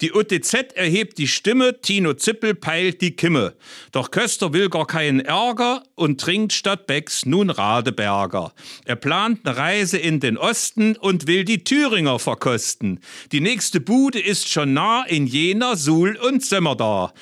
[0.00, 3.54] Die UTZ erhebt die Stimme, Tino Zippel peilt die Kimme.
[3.92, 8.52] Doch Köster will gar keinen Ärger und trinkt statt Becks nun Radeberger.
[8.84, 13.00] Er plant eine Reise in den Osten und will die Thüringer verkosten.
[13.32, 17.12] Die nächste Bude ist schon nah in Jena, Suhl und Sömmerda.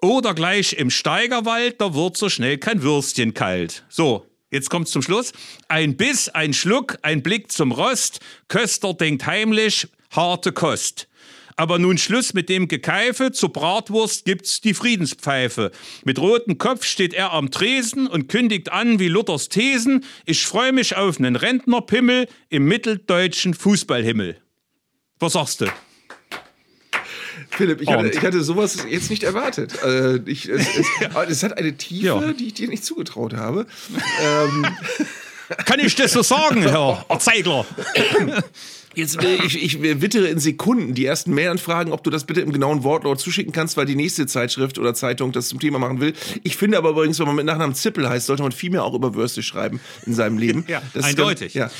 [0.00, 3.84] Oder gleich im Steigerwald, da wird so schnell kein Würstchen kalt.
[3.88, 5.32] So, Jetzt kommt's zum Schluss.
[5.68, 8.20] Ein Biss, ein Schluck, ein Blick zum Rost.
[8.48, 11.06] Köster denkt heimlich, harte Kost.
[11.58, 15.72] Aber nun Schluss mit dem Gekeife, zur Bratwurst gibt's die Friedenspfeife.
[16.04, 20.72] Mit rotem Kopf steht er am Tresen und kündigt an wie Luthers Thesen, ich freue
[20.72, 24.38] mich auf einen Rentnerpimmel im mitteldeutschen Fußballhimmel.
[25.18, 25.66] Was sagst du?
[27.50, 29.82] Philipp, ich hatte, ich hatte, sowas jetzt nicht erwartet.
[29.82, 30.86] Äh, ich, es, es,
[31.28, 32.32] es, hat eine Tiefe, ja.
[32.32, 33.66] die ich dir nicht zugetraut habe.
[34.22, 34.66] ähm.
[35.64, 37.66] Kann ich das so sagen, Herr Zeigler?
[38.98, 42.82] Jetzt, ich, ich wittere in Sekunden die ersten Mailanfragen, ob du das bitte im genauen
[42.82, 46.14] Wortlaut zuschicken kannst, weil die nächste Zeitschrift oder Zeitung das zum Thema machen will.
[46.42, 48.94] Ich finde aber übrigens, wenn man mit Nachnamen Zippel heißt, sollte man viel mehr auch
[48.94, 50.64] über Würste schreiben in seinem Leben.
[50.68, 51.54] ja, das eindeutig.
[51.54, 51.72] Ganz,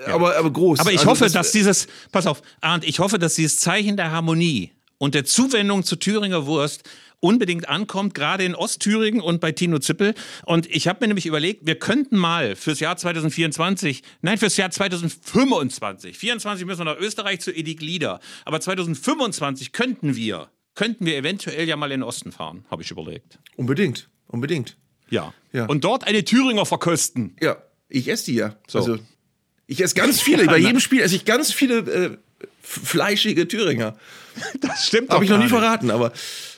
[0.00, 0.06] ja.
[0.08, 0.14] Ja.
[0.14, 0.80] Aber, aber groß.
[0.80, 3.96] Aber ich also hoffe, das, dass dieses, pass auf, Arndt, ich hoffe, dass dieses Zeichen
[3.96, 6.82] der Harmonie und der Zuwendung zur Thüringer Wurst
[7.20, 10.14] unbedingt ankommt, gerade in Ostthüringen und bei Tino Zippel.
[10.44, 14.70] Und ich habe mir nämlich überlegt, wir könnten mal fürs Jahr 2024, nein, fürs Jahr
[14.70, 21.16] 2025, 24 müssen wir nach Österreich zu Edik Lieder, aber 2025 könnten wir, könnten wir
[21.16, 23.38] eventuell ja mal in den Osten fahren, habe ich überlegt.
[23.56, 24.76] Unbedingt, unbedingt.
[25.10, 25.32] Ja.
[25.52, 25.66] ja.
[25.66, 27.36] Und dort eine Thüringer verkosten.
[27.40, 27.56] Ja,
[27.88, 28.56] ich esse die ja.
[28.66, 28.78] So.
[28.78, 28.98] Also,
[29.66, 30.44] ich esse ganz viele.
[30.46, 32.16] Bei jedem Spiel esse ich ganz viele äh,
[32.60, 33.96] fleischige Thüringer.
[34.60, 36.12] Das stimmt Habe ich noch nie verraten, aber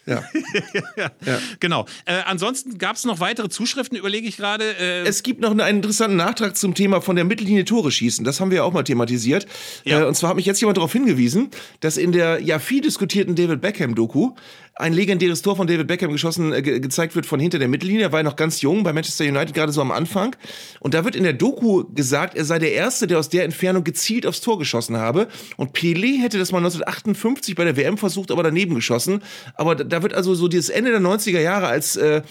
[0.07, 0.23] ja.
[0.97, 1.11] ja.
[1.25, 1.39] ja.
[1.61, 1.87] Genau.
[2.05, 4.65] Äh, ansonsten gab es noch weitere Zuschriften, überlege ich gerade.
[4.79, 8.25] Äh es gibt noch einen interessanten Nachtrag zum Thema von der Mittellinie Tore schießen.
[8.25, 9.47] Das haben wir ja auch mal thematisiert.
[9.85, 10.03] Ja.
[10.03, 11.51] Äh, und zwar hat mich jetzt jemand darauf hingewiesen,
[11.81, 14.33] dass in der ja viel diskutierten David Beckham-Doku
[14.79, 18.05] ein legendäres Tor von David Beckham geschossen, äh, ge gezeigt wird von hinter der Mittellinie.
[18.05, 20.37] Er war ja noch ganz jung bei Manchester United, gerade so am Anfang.
[20.81, 23.85] Und da wird in der Doku gesagt, er sei der Erste, der aus der Entfernung
[23.85, 25.29] gezielt aufs Tor geschossen habe.
[25.57, 29.23] Und Pelé hätte das mal 1958 bei der WM versucht, aber daneben geschossen.
[29.55, 32.23] Aber da wird also so dieses Ende der 90er Jahre als äh,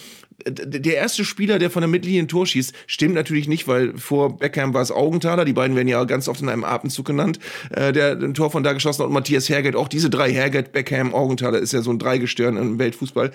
[0.44, 4.38] der erste Spieler, der von der Mittellinie ein Tor schießt, stimmt natürlich nicht, weil vor
[4.38, 7.38] Beckham war es Augenthaler, die beiden werden ja ganz oft in einem Atemzug genannt,
[7.70, 10.72] äh, der ein Tor von da geschossen hat und Matthias Herget, auch diese drei, Herget,
[10.72, 13.32] Beckham, Augenthaler, ist ja so ein Dreigestirn im Weltfußball.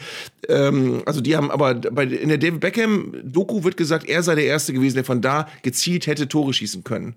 [0.47, 4.45] Ähm, also die haben aber, bei, in der David Beckham-Doku wird gesagt, er sei der
[4.45, 7.15] Erste gewesen, der von da gezielt hätte Tore schießen können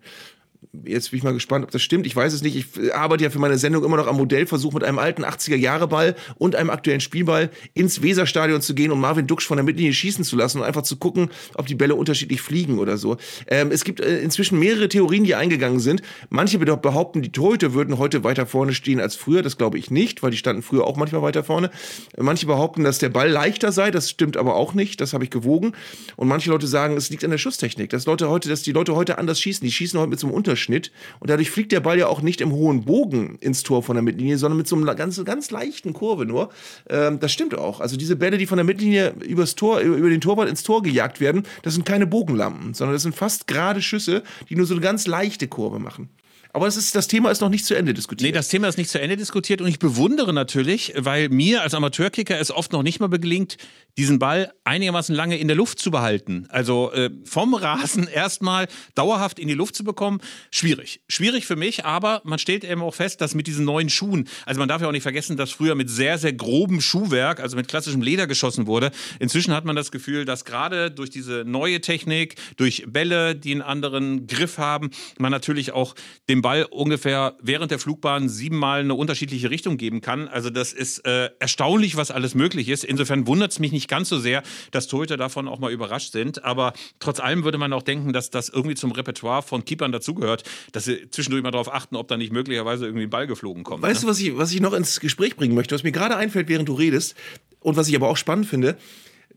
[0.85, 2.07] jetzt bin ich mal gespannt, ob das stimmt.
[2.07, 2.57] Ich weiß es nicht.
[2.57, 6.57] Ich arbeite ja für meine Sendung immer noch am Modellversuch mit einem alten 80er-Jahre-Ball und
[6.57, 10.37] einem aktuellen Spielball ins Weserstadion zu gehen und Marvin Duksch von der Mittellinie schießen zu
[10.37, 13.16] lassen und einfach zu gucken, ob die Bälle unterschiedlich fliegen oder so.
[13.47, 16.03] Ähm, es gibt äh, inzwischen mehrere Theorien, die eingegangen sind.
[16.31, 19.43] Manche behaupten, die Torhüter würden heute weiter vorne stehen als früher.
[19.43, 21.70] Das glaube ich nicht, weil die standen früher auch manchmal weiter vorne.
[22.16, 23.91] Manche behaupten, dass der Ball leichter sei.
[23.91, 25.01] Das stimmt aber auch nicht.
[25.01, 25.72] Das habe ich gewogen.
[26.16, 27.91] Und manche Leute sagen, es liegt an der Schusstechnik.
[27.91, 29.64] Dass Leute heute, dass die Leute heute anders schießen.
[29.64, 30.90] Die schießen heute mit so einem Unterschied Querschnitt
[31.20, 34.02] und dadurch fliegt der Ball ja auch nicht im hohen Bogen ins Tor von der
[34.02, 36.50] Mittellinie, sondern mit so einer ganz, ganz leichten Kurve nur.
[36.88, 37.80] Ähm, das stimmt auch.
[37.80, 41.20] Also diese Bälle, die von der Mittellinie übers Tor, über den Torwart ins Tor gejagt
[41.20, 44.80] werden, das sind keine Bogenlampen, sondern das sind fast gerade Schüsse, die nur so eine
[44.80, 46.08] ganz leichte Kurve machen.
[46.55, 48.28] Aber das, ist, das Thema ist noch nicht zu Ende diskutiert.
[48.28, 51.74] Nee, das Thema ist nicht zu Ende diskutiert und ich bewundere natürlich, weil mir als
[51.74, 53.57] Amateurkicker es oft noch nicht mal gelingt,
[53.98, 56.46] diesen Ball einigermaßen lange in der Luft zu behalten.
[56.50, 60.20] Also äh, vom Rasen erstmal dauerhaft in die Luft zu bekommen,
[60.52, 61.00] schwierig.
[61.09, 64.61] Schwierig für mich, aber man stellt eben auch fest, dass mit diesen neuen Schuhen, also
[64.61, 67.66] man darf ja auch nicht vergessen, dass früher mit sehr, sehr grobem Schuhwerk, also mit
[67.66, 68.92] klassischem Leder geschossen wurde.
[69.18, 73.62] Inzwischen hat man das Gefühl, dass gerade durch diese neue Technik, durch Bälle, die einen
[73.62, 75.96] anderen Griff haben, man natürlich auch
[76.28, 80.28] dem Ball ungefähr während der Flugbahn siebenmal eine unterschiedliche Richtung geben kann.
[80.28, 82.84] Also das ist äh, erstaunlich, was alles möglich ist.
[82.84, 86.45] Insofern wundert es mich nicht ganz so sehr, dass Torhüter davon auch mal überrascht sind.
[86.45, 90.45] Aber trotz allem würde man auch denken, dass das irgendwie zum Repertoire von Keepern dazugehört,
[90.72, 93.82] dass sie zwischendurch mal darauf achten, ob da nicht möglicherweise irgendwie ein Ball geflogen kommt.
[93.82, 94.07] Weißt ne?
[94.07, 96.68] du, was ich, was ich noch ins Gespräch bringen möchte, was mir gerade einfällt, während
[96.68, 97.14] du redest
[97.61, 98.76] und was ich aber auch spannend finde?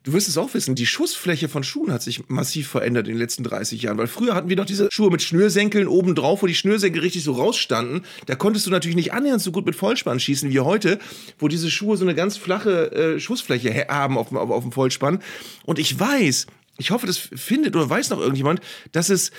[0.07, 3.19] Du wirst es auch wissen, die Schussfläche von Schuhen hat sich massiv verändert in den
[3.19, 3.97] letzten 30 Jahren.
[3.97, 7.25] Weil früher hatten wir noch diese Schuhe mit Schnürsenkeln oben drauf, wo die Schnürsenkel richtig
[7.25, 8.03] so rausstanden.
[8.25, 10.99] Da konntest du natürlich nicht annähernd so gut mit Vollspann schießen wie heute,
[11.39, 15.19] wo diese Schuhe so eine ganz flache äh, Schussfläche haben auf, auf, auf dem Vollspann.
[15.65, 16.47] Und ich weiß,
[16.77, 18.61] ich hoffe, das findet oder weiß noch irgendjemand,
[18.93, 19.31] dass es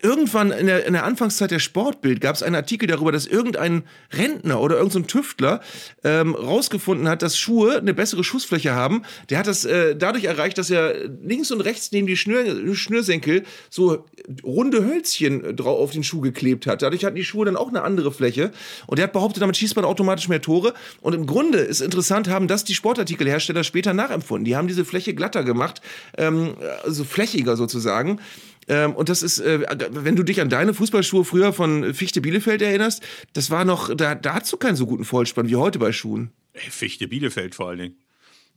[0.00, 3.82] irgendwann in der, in der Anfangszeit der Sportbild gab es einen Artikel darüber, dass irgendein
[4.10, 5.60] Rentner oder irgendein so Tüftler
[6.02, 9.02] ähm, rausgefunden hat, dass Schuhe eine bessere Schussfläche haben.
[9.28, 13.44] Der hat das äh, dadurch erreicht, dass er links und rechts neben die Schnür, Schnürsenkel
[13.68, 14.06] so
[14.42, 16.80] runde Hölzchen drauf auf den Schuh geklebt hat.
[16.80, 18.52] Dadurch hatten die Schuhe dann auch eine andere Fläche.
[18.86, 20.72] Und der hat behauptet, damit schießt man automatisch mehr Tore.
[21.02, 24.46] Und im Grunde ist interessant, haben das die Sportartikelhersteller später nachempfunden.
[24.46, 25.82] Die haben diese Fläche glatter gemacht,
[26.16, 28.20] ähm, also flächiger sozusagen.
[28.68, 29.60] Ähm, und das ist, äh,
[29.90, 33.02] wenn du dich an deine Fußballschuhe früher von Fichte Bielefeld erinnerst,
[33.32, 36.30] das war noch, da, da hast du keinen so guten Vollspann wie heute bei Schuhen.
[36.54, 38.05] Fichte Bielefeld vor allen Dingen.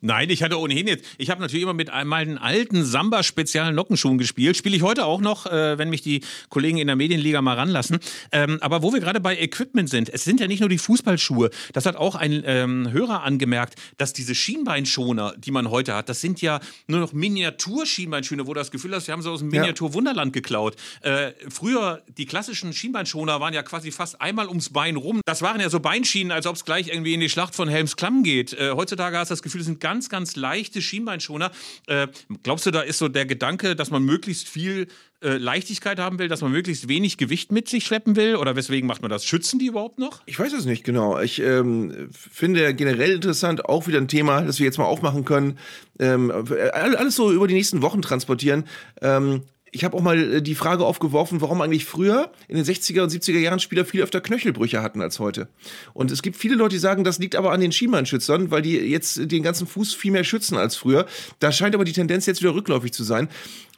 [0.02, 4.56] Nein, ich hatte ohnehin jetzt, ich habe natürlich immer mit meinen alten Samba-spezialen Nockenschuhen gespielt.
[4.56, 8.00] Spiele ich heute auch noch, äh, wenn mich die Kollegen in der Medienliga mal ranlassen.
[8.32, 11.50] Ähm, aber wo wir gerade bei Equipment sind, es sind ja nicht nur die Fußballschuhe.
[11.74, 16.22] Das hat auch ein ähm, Hörer angemerkt, dass diese Schienbeinschoner, die man heute hat, das
[16.22, 19.50] sind ja nur noch Miniatur-Schienbeinschoner, wo du das Gefühl hast, wir haben sie aus dem
[19.50, 20.76] Miniatur-Wunderland geklaut.
[21.02, 25.22] Äh, früher, die klassischen Schienbeinschoner waren ja quasi fast einmal ums Bein rum.
[25.26, 28.24] Das waren ja so Beinschienen, als ob es gleich irgendwie in die Schlacht von Helmsklamm
[28.24, 28.54] geht.
[28.54, 31.50] Äh, heutzutage hast du das Gefühl, es sind ganz, ganz leichte Schienbeinschoner.
[31.88, 32.10] Äh,
[32.44, 34.88] glaubst du, da ist so der Gedanke, dass man möglichst viel
[35.24, 38.36] äh, Leichtigkeit haben will, dass man möglichst wenig Gewicht mit sich schleppen will?
[38.36, 39.26] Oder weswegen macht man das?
[39.26, 40.22] Schützen die überhaupt noch?
[40.28, 41.20] Ich weiß es nicht genau.
[41.20, 45.58] Ich ähm, finde generell interessant, auch wieder ein Thema, das wir jetzt mal aufmachen können.
[45.98, 46.32] Ähm,
[46.72, 48.66] alles so über die nächsten Wochen transportieren.
[49.02, 53.02] Ähm, ich habe auch mal äh, die Frage aufgeworfen, warum eigentlich früher in den 60er
[53.02, 55.48] und 70er Jahren Spieler viel öfter Knöchelbrüche hatten als heute.
[55.94, 58.78] Und es gibt viele Leute, die sagen, das liegt aber an den Schienbeinschützern, weil die
[58.78, 61.06] jetzt den ganzen Fuß viel mehr schützen als früher.
[61.40, 63.30] Da scheint aber die Tendenz jetzt wieder rückläufig zu sein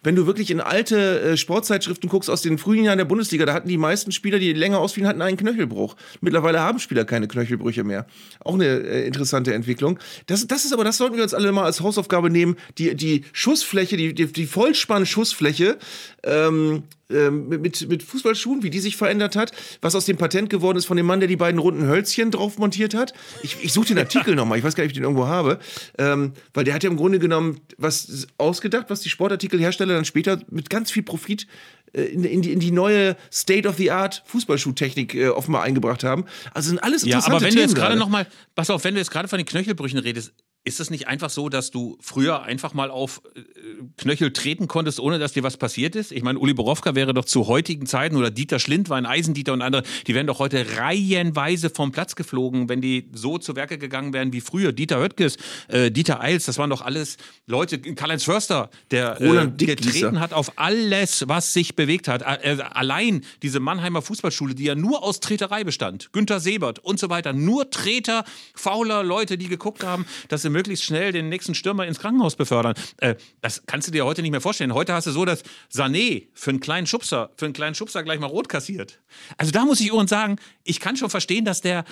[0.04, 3.54] wenn du wirklich in alte äh, Sportzeitschriften guckst aus den frühen Jahren der Bundesliga, da
[3.54, 5.96] hatten die meisten Spieler, die länger ausfielen, hatten einen Knöchelbruch.
[6.22, 8.08] Mittlerweile haben Spieler keine Knöchelbrüche mehr.
[8.44, 10.00] Auch eine äh, interessante Entwicklung.
[10.26, 12.58] Das, das ist aber, das sollten wir uns alle mal als Hausaufgabe nehmen.
[12.78, 15.78] Die, die Schussfläche, die, die, die Vollspann-Schussfläche
[16.24, 16.84] ähm,
[17.14, 19.52] ähm, mit, mit Fußballschuhen, wie die sich verändert hat,
[19.82, 22.58] was aus dem Patent geworden ist von dem Mann, der die beiden runden Hölzchen drauf
[22.58, 23.14] montiert hat.
[23.44, 25.60] Ich, ich suche den Artikel nochmal, ich weiß gar nicht, ob ich den irgendwo habe,
[25.98, 30.42] ähm, weil der hat ja im Grunde genommen was ausgedacht, was die Sportartikelhersteller dann später
[30.50, 31.48] mit ganz viel Profit
[31.94, 36.26] äh, in, in, die, in die neue State-of-the-Art Fußballschuhtechnik äh, offenbar eingebracht haben.
[36.54, 38.94] Also sind alles interessante Ja, aber wenn Themen du jetzt gerade nochmal, pass auf, wenn
[38.94, 40.34] du jetzt gerade von den Knöchelbrüchen redest,
[40.64, 43.42] ist es nicht einfach so, dass du früher einfach mal auf äh,
[43.98, 46.12] Knöchel treten konntest, ohne dass dir was passiert ist?
[46.12, 49.54] Ich meine, Uli Borowka wäre doch zu heutigen Zeiten oder Dieter Schlind war ein Eisendieter
[49.54, 53.80] und andere, die wären doch heute reihenweise vom Platz geflogen, wenn die so zu Werke
[53.80, 54.72] gegangen wären wie früher.
[54.72, 55.38] Dieter Höttges,
[55.68, 60.60] äh, Dieter Eils, das waren doch alles Leute, Karl-Heinz Förster, der äh, getreten hat auf
[60.60, 62.22] alles, was sich bewegt hat.
[62.22, 67.10] Äh, allein diese Mannheimer Fußballschule, die ja nur aus Treterei bestand, Günter Sebert und so
[67.10, 71.86] weiter, nur Treter, fauler Leute, die geguckt haben, dass sie möglichst schnell den nächsten Stürmer
[71.88, 72.76] ins Krankenhaus befördern.
[72.98, 74.74] Äh, das kannst du dir heute nicht mehr vorstellen.
[74.74, 75.44] Heute hast du so, dass
[75.74, 79.00] Sané für einen kleinen Schubser, für einen kleinen Schubser gleich mal rot kassiert.
[79.38, 81.86] Also da muss ich übrigens sagen, ich kann schon verstehen, dass der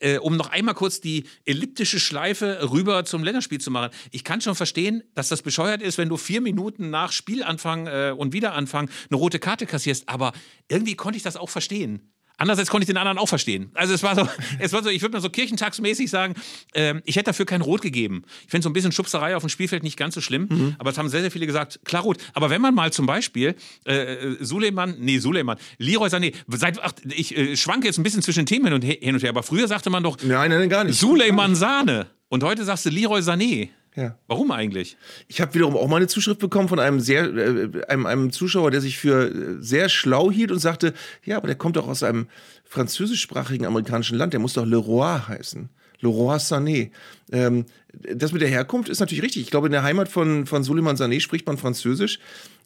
[0.00, 3.90] äh, um noch einmal kurz die elliptische Schleife rüber zum Länderspiel zu machen.
[4.10, 8.14] Ich kann schon verstehen, dass das bescheuert ist, wenn du vier Minuten nach Spielanfang äh,
[8.16, 10.08] und Wiederanfang eine rote Karte kassierst.
[10.08, 10.32] Aber
[10.68, 12.12] irgendwie konnte ich das auch verstehen.
[12.38, 13.70] Andererseits konnte ich den anderen auch verstehen.
[13.74, 14.28] Also es war so,
[14.58, 16.34] es war so ich würde mal so kirchentagsmäßig sagen,
[16.74, 18.24] äh, ich hätte dafür kein Rot gegeben.
[18.44, 20.76] Ich finde so ein bisschen Schubserei auf dem Spielfeld nicht ganz so schlimm, mhm.
[20.78, 22.18] aber es haben sehr, sehr viele gesagt, klar rot.
[22.34, 27.36] Aber wenn man mal zum Beispiel äh, Suleiman, nee, Suleiman, Leroy Sané, seit, ach, ich
[27.36, 29.90] äh, schwanke jetzt ein bisschen zwischen Themen hin und, hin und her, aber früher sagte
[29.90, 30.98] man doch nein, nein, gar nicht.
[30.98, 32.06] Suleiman Sahne.
[32.28, 33.70] Und heute sagst du Leroy Sané.
[33.96, 34.18] Ja.
[34.26, 34.98] Warum eigentlich?
[35.26, 38.70] Ich habe wiederum auch mal eine Zuschrift bekommen von einem sehr äh, einem, einem Zuschauer,
[38.70, 40.92] der sich für äh, sehr schlau hielt und sagte,
[41.24, 42.28] ja, aber der kommt doch aus einem
[42.64, 45.70] französischsprachigen amerikanischen Land, der muss doch Leroy heißen.
[46.00, 46.90] Leroy Sané.
[47.32, 49.42] Ähm, das mit der Herkunft ist natürlich richtig.
[49.42, 52.18] Ich glaube, in der Heimat von, von Suleiman Sané spricht man Französisch.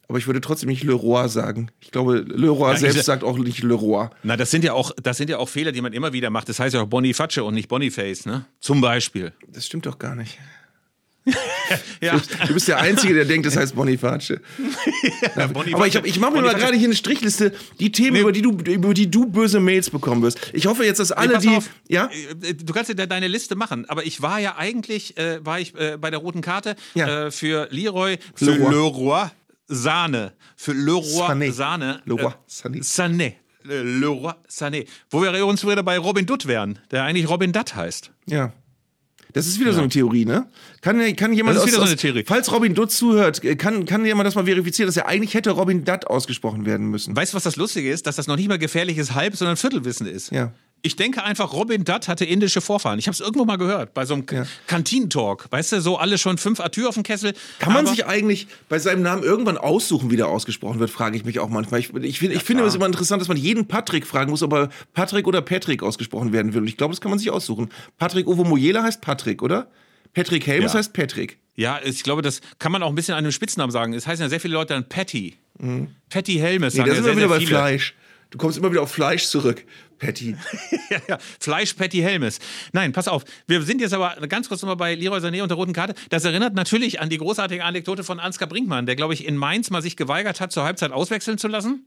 [0.09, 1.71] Aber ich würde trotzdem nicht Leroy sagen.
[1.79, 4.09] Ich glaube, Leroy ja, selbst sagt auch nicht Leroy.
[4.23, 6.49] Na, das sind ja auch, das sind ja auch Fehler, die man immer wieder macht.
[6.49, 8.45] Das heißt ja auch Boniface und nicht Boniface, ne?
[8.59, 9.31] Zum Beispiel.
[9.47, 10.37] Das stimmt doch gar nicht.
[12.01, 12.19] ja.
[12.47, 14.29] Du bist der Einzige, der denkt, das heißt Boniface.
[15.35, 15.49] ja.
[15.73, 18.21] Aber ich, ich mache mir mal gerade hier eine Strichliste, die Themen, nee.
[18.21, 20.39] über, die du, über die du böse Mails bekommen wirst.
[20.53, 21.55] Ich hoffe jetzt, dass alle, nee, die.
[21.55, 21.69] Auf.
[21.87, 22.09] Ja?
[22.41, 25.75] Äh, du kannst ja deine Liste machen, aber ich war ja eigentlich äh, war ich,
[25.75, 27.27] äh, bei der roten Karte ja.
[27.27, 28.71] äh, für Leroy, für Leroy.
[28.71, 29.27] Leroy
[29.67, 30.33] Sahne.
[30.55, 31.51] Für Leroy Sané.
[31.51, 32.01] Sahne.
[32.05, 32.83] Leroy Sané.
[32.83, 33.33] Sané.
[33.63, 34.85] Leroy Sané.
[35.09, 38.11] Wo wir uns wieder bei Robin Dutt wären, der eigentlich Robin Dutt heißt.
[38.27, 38.51] Ja.
[39.33, 39.75] Das ist wieder ja.
[39.75, 40.47] so eine Theorie, ne?
[40.81, 42.23] Kann, kann jemand das ist wieder aus, so eine Theorie.
[42.25, 45.83] Falls Robin Dutt zuhört, kann, kann jemand das mal verifizieren, dass er eigentlich hätte Robin
[45.83, 47.15] Dutt ausgesprochen werden müssen.
[47.15, 48.07] Weißt du, was das Lustige ist?
[48.07, 50.31] Dass das noch nicht mal gefährliches Halb, sondern Viertelwissen ist.
[50.31, 50.53] Ja.
[50.83, 52.97] Ich denke einfach, Robin Dutt hatte indische Vorfahren.
[52.97, 54.45] Ich habe es irgendwo mal gehört, bei so einem ja.
[54.65, 55.45] Kantinentalk.
[55.51, 57.33] Weißt du, so alle schon fünf Atür auf dem Kessel.
[57.59, 61.23] Kann man sich eigentlich bei seinem Namen irgendwann aussuchen, wie der ausgesprochen wird, frage ich
[61.23, 61.79] mich auch manchmal.
[61.79, 64.69] Ich, ich, ich, finde es immer interessant, dass man jeden Patrick fragen muss, ob er
[64.93, 66.61] Patrick oder Patrick ausgesprochen werden will.
[66.61, 67.69] Und ich glaube, das kann man sich aussuchen.
[67.97, 69.67] Patrick Ovo Mojela heißt Patrick, oder?
[70.13, 70.79] Patrick Helmes ja.
[70.79, 71.37] heißt Patrick.
[71.55, 73.93] Ja, ich glaube, das kann man auch ein bisschen an einem Spitznamen sagen.
[73.93, 75.35] Es heißen ja sehr viele Leute dann Patty.
[75.59, 75.89] Mhm.
[76.09, 76.73] Patty Helmes.
[76.73, 77.49] Nee, da sind wir wieder bei viele.
[77.49, 77.93] Fleisch.
[78.31, 79.65] Du kommst immer wieder auf Fleisch zurück.
[79.99, 80.35] Patty.
[80.89, 82.39] ja, ja, Fleisch Patty Helmes.
[82.71, 83.23] Nein, pass auf.
[83.45, 85.93] Wir sind jetzt aber ganz kurz nochmal bei Leroy Sané und der roten Karte.
[86.09, 89.69] Das erinnert natürlich an die großartige Anekdote von Ansgar Brinkmann, der, glaube ich, in Mainz
[89.69, 91.85] mal sich geweigert hat, zur Halbzeit auswechseln zu lassen.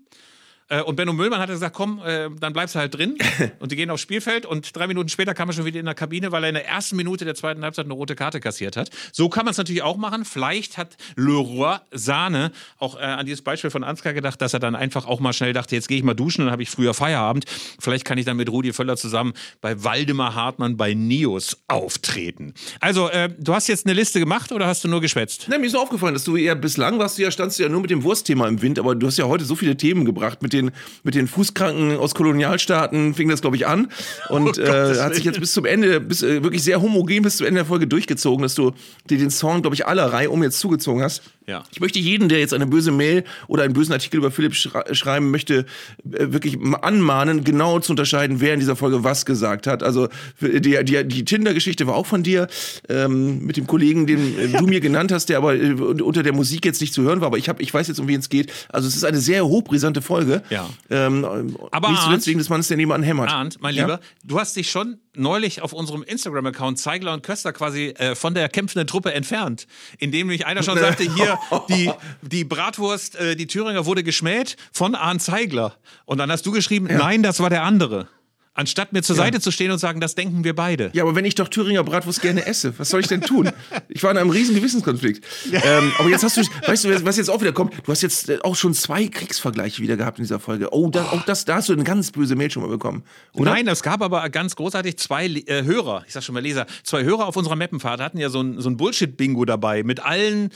[0.68, 3.16] Äh, und Benno Müllmann hat gesagt, komm, äh, dann bleibst du halt drin.
[3.58, 5.94] und die gehen aufs Spielfeld und drei Minuten später kam er schon wieder in der
[5.94, 8.90] Kabine, weil er in der ersten Minute der zweiten Halbzeit eine rote Karte kassiert hat.
[9.12, 10.24] So kann man es natürlich auch machen.
[10.24, 14.74] Vielleicht hat Leroy Sahne auch äh, an dieses Beispiel von Ansgar gedacht, dass er dann
[14.74, 17.44] einfach auch mal schnell dachte, jetzt gehe ich mal duschen, dann habe ich früher Feierabend.
[17.78, 22.54] Vielleicht kann ich dann mit Rudi Völler zusammen bei Waldemar Hartmann bei Nios auftreten.
[22.80, 25.46] Also, äh, du hast jetzt eine Liste gemacht oder hast du nur geschwätzt?
[25.48, 27.68] Na, mir ist nur aufgefallen, dass du eher bislang warst, du ja, standst du ja
[27.68, 30.42] nur mit dem Wurstthema im Wind, aber du hast ja heute so viele Themen gebracht.
[30.42, 30.70] Mit den,
[31.02, 33.88] mit den Fußkranken aus Kolonialstaaten fing das, glaube ich, an.
[34.28, 37.36] Und Oh äh, hat sich jetzt bis zum Ende, bis, äh, wirklich sehr homogen bis
[37.38, 38.72] zum Ende der Folge durchgezogen, dass du
[39.10, 41.22] dir den Song, glaube ich, aller Reihe um jetzt zugezogen hast.
[41.46, 41.62] Ja.
[41.70, 44.82] Ich möchte jeden, der jetzt eine böse Mail oder einen bösen Artikel über Philipp schra
[44.94, 45.66] schreiben möchte,
[46.10, 49.82] äh, wirklich anmahnen, genau zu unterscheiden, wer in dieser Folge was gesagt hat.
[49.82, 50.08] Also
[50.40, 52.48] die, die, die Tinder-Geschichte war auch von dir,
[52.88, 56.32] ähm, mit dem Kollegen, den äh, du mir genannt hast, der aber äh, unter der
[56.32, 57.26] Musik jetzt nicht zu hören war.
[57.26, 58.50] Aber ich, hab, ich weiß jetzt, um wen es geht.
[58.70, 60.42] Also es ist eine sehr hochbrisante Folge.
[60.50, 60.68] Ja.
[60.90, 63.30] Ähm, Aber nicht zuletzt wegen des Mannes, der nebenan hämmert.
[63.30, 63.82] Arndt, mein Ja?
[63.84, 68.34] Lieber, du hast dich schon neulich auf unserem Instagram-Account Zeigler und Köster quasi äh, von
[68.34, 69.66] der kämpfenden Truppe entfernt,
[69.98, 71.38] indem nämlich einer schon sagte, hier,
[71.68, 71.90] die,
[72.22, 75.76] die Bratwurst, äh, die Thüringer wurde geschmäht von Arndt Zeigler.
[76.04, 78.08] Und dann hast du geschrieben, nein, das war der andere.
[78.56, 80.90] Anstatt mir zur Seite zu stehen und sagen, das denken wir beide.
[80.92, 83.50] Ja, aber wenn ich doch Thüringer Bratwurst gerne esse, was soll ich denn tun?
[83.88, 85.24] Ich war in einem riesen Gewissenskonflikt.
[85.52, 87.74] Ähm, aber jetzt hast du, weißt du, was jetzt auch wieder kommt?
[87.84, 90.72] Du hast jetzt äh, auch schon zwei Kriegsvergleiche wieder gehabt in dieser Folge.
[90.72, 93.02] Oh, da, auch das, da hast du eine ganz böse Mail schon mal bekommen.
[93.32, 93.50] Oder?
[93.50, 97.02] Nein, es gab aber ganz großartig zwei äh, Hörer, ich sag schon mal Leser, zwei
[97.02, 100.50] Hörer auf unserer Mappenfahrt hatten ja so ein, so ein Bullshit-Bingo dabei mit allen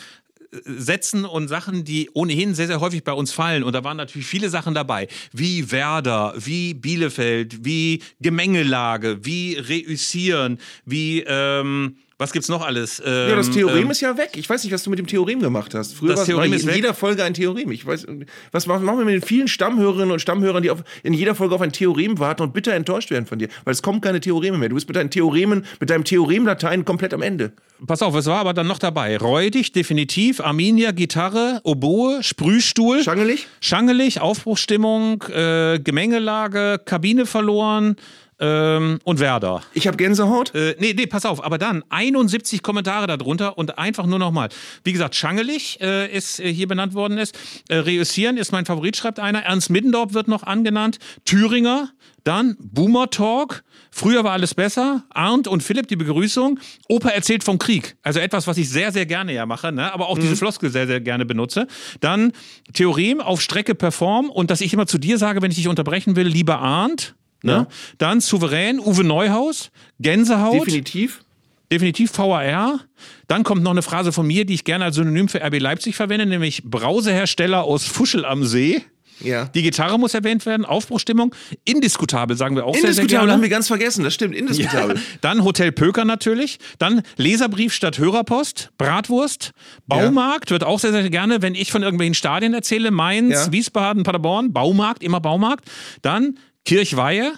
[0.51, 3.63] Sätzen und Sachen, die ohnehin sehr, sehr häufig bei uns fallen.
[3.63, 10.59] Und da waren natürlich viele Sachen dabei, wie Werder, wie Bielefeld, wie Gemengelage, wie Reüssieren,
[10.85, 13.01] wie, ähm, was gibt's noch alles?
[13.05, 14.31] Ähm, Ja, das Theorem ähm, ist ja weg.
[14.35, 15.95] Ich weiß nicht, was du mit dem Theorem gemacht hast.
[15.95, 17.71] Früher Das war Theorem war ist in jeder Folge ein Theorem.
[17.71, 18.07] Ich weiß,
[18.51, 21.61] was machen wir mit den vielen Stammhörerinnen und Stammhörern, die auf, in jeder Folge auf
[21.61, 23.49] ein Theorem warten und bitter enttäuscht werden von dir?
[23.65, 24.69] Weil es kommen keine Theoreme mehr.
[24.69, 27.53] Du bist mit deinen Theoremen, mit deinem Theorem-Latein komplett am Ende.
[27.87, 29.17] Pass auf, es war aber dann noch dabei.
[29.17, 33.05] Räudig, definitiv, Arminia, Gitarre, Oboe, Sprühstuhl.
[33.05, 33.47] Schangelig?
[33.61, 37.95] Schangelig, Aufbruchsstimmung, äh, Gemengelage, Kabine verloren
[38.41, 39.63] ähm, und Werder.
[39.75, 40.55] Ich habe Gänsehaut.
[40.55, 44.49] Äh, nee, nee, pass auf, aber dann 71 Kommentare darunter und einfach nur nochmal.
[44.85, 47.37] Wie gesagt, Schangelig äh, ist äh, hier benannt worden ist.
[47.69, 49.43] Äh, Reüssieren ist mein Favorit, schreibt einer.
[49.43, 50.99] Ernst Middendorf wird noch angenannt.
[51.25, 51.91] Thüringer,
[52.25, 53.65] dann Boomer Talk.
[53.91, 55.05] Früher war alles besser.
[55.11, 56.61] Arndt und Philipp, die Begrüßung.
[56.89, 57.97] Opa erzählt vom Krieg.
[58.03, 59.93] Also etwas, was ich sehr, sehr gerne ja mache, ne?
[59.93, 61.67] aber auch diese Floskel sehr, sehr gerne benutze.
[62.01, 62.33] Dann
[62.73, 66.17] Theorem auf Strecke perform und dass ich immer zu dir sage, wenn ich dich unterbrechen
[66.17, 67.15] will, lieber Arndt.
[67.43, 67.53] Ne?
[67.53, 67.67] Ja.
[67.99, 69.71] Dann souverän, Uwe Neuhaus,
[70.01, 70.67] Gänsehaut.
[70.67, 71.23] Definitiv.
[71.71, 72.81] Definitiv VAR.
[73.27, 75.97] Dann kommt noch eine Phrase von mir, die ich gerne als Synonym für RB Leipzig
[75.97, 78.83] verwende, nämlich Brausehersteller aus Fuschel am See.
[79.21, 79.47] Ja.
[79.47, 81.35] Die Gitarre muss erwähnt werden, Aufbruchstimmung,
[81.65, 84.05] indiskutabel, sagen wir auch sehr, sehr Indiskutabel haben wir ganz vergessen.
[84.05, 84.35] Das stimmt.
[84.35, 84.97] Indiskutabel.
[84.97, 85.03] Ja.
[85.21, 86.59] Dann Hotel Pöker natürlich.
[86.79, 88.71] Dann Leserbrief statt Hörerpost.
[88.79, 89.53] Bratwurst.
[89.87, 92.91] Baumarkt wird auch sehr, sehr gerne, wenn ich von irgendwelchen Stadien erzähle.
[92.91, 93.53] Mainz, Ja.
[93.53, 94.53] Wiesbaden, Paderborn.
[94.53, 95.69] Baumarkt, immer Baumarkt.
[96.03, 97.33] Dann Kirchweihe.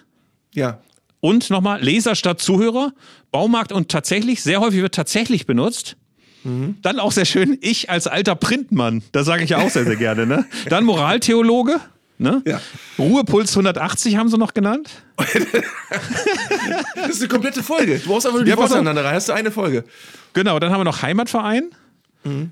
[0.54, 0.80] Ja.
[1.20, 2.92] Und nochmal Leser statt Zuhörer.
[3.30, 5.96] Baumarkt und tatsächlich, sehr häufig wird tatsächlich benutzt.
[6.42, 9.02] Dann auch sehr schön, ich als alter Printmann.
[9.12, 10.26] Das sage ich ja auch sehr, sehr gerne.
[10.26, 10.46] Ne?
[10.70, 11.78] Dann Moraltheologe.
[12.16, 12.40] Ne?
[12.46, 12.62] Ja.
[12.98, 14.88] Ruhepuls 180 haben sie noch genannt.
[16.94, 17.98] Das ist eine komplette Folge.
[17.98, 19.14] Du brauchst einfach nur die Ja, Worte aneinander rein.
[19.14, 19.84] Hast du eine Folge.
[20.32, 21.70] Genau, dann haben wir noch Heimatverein.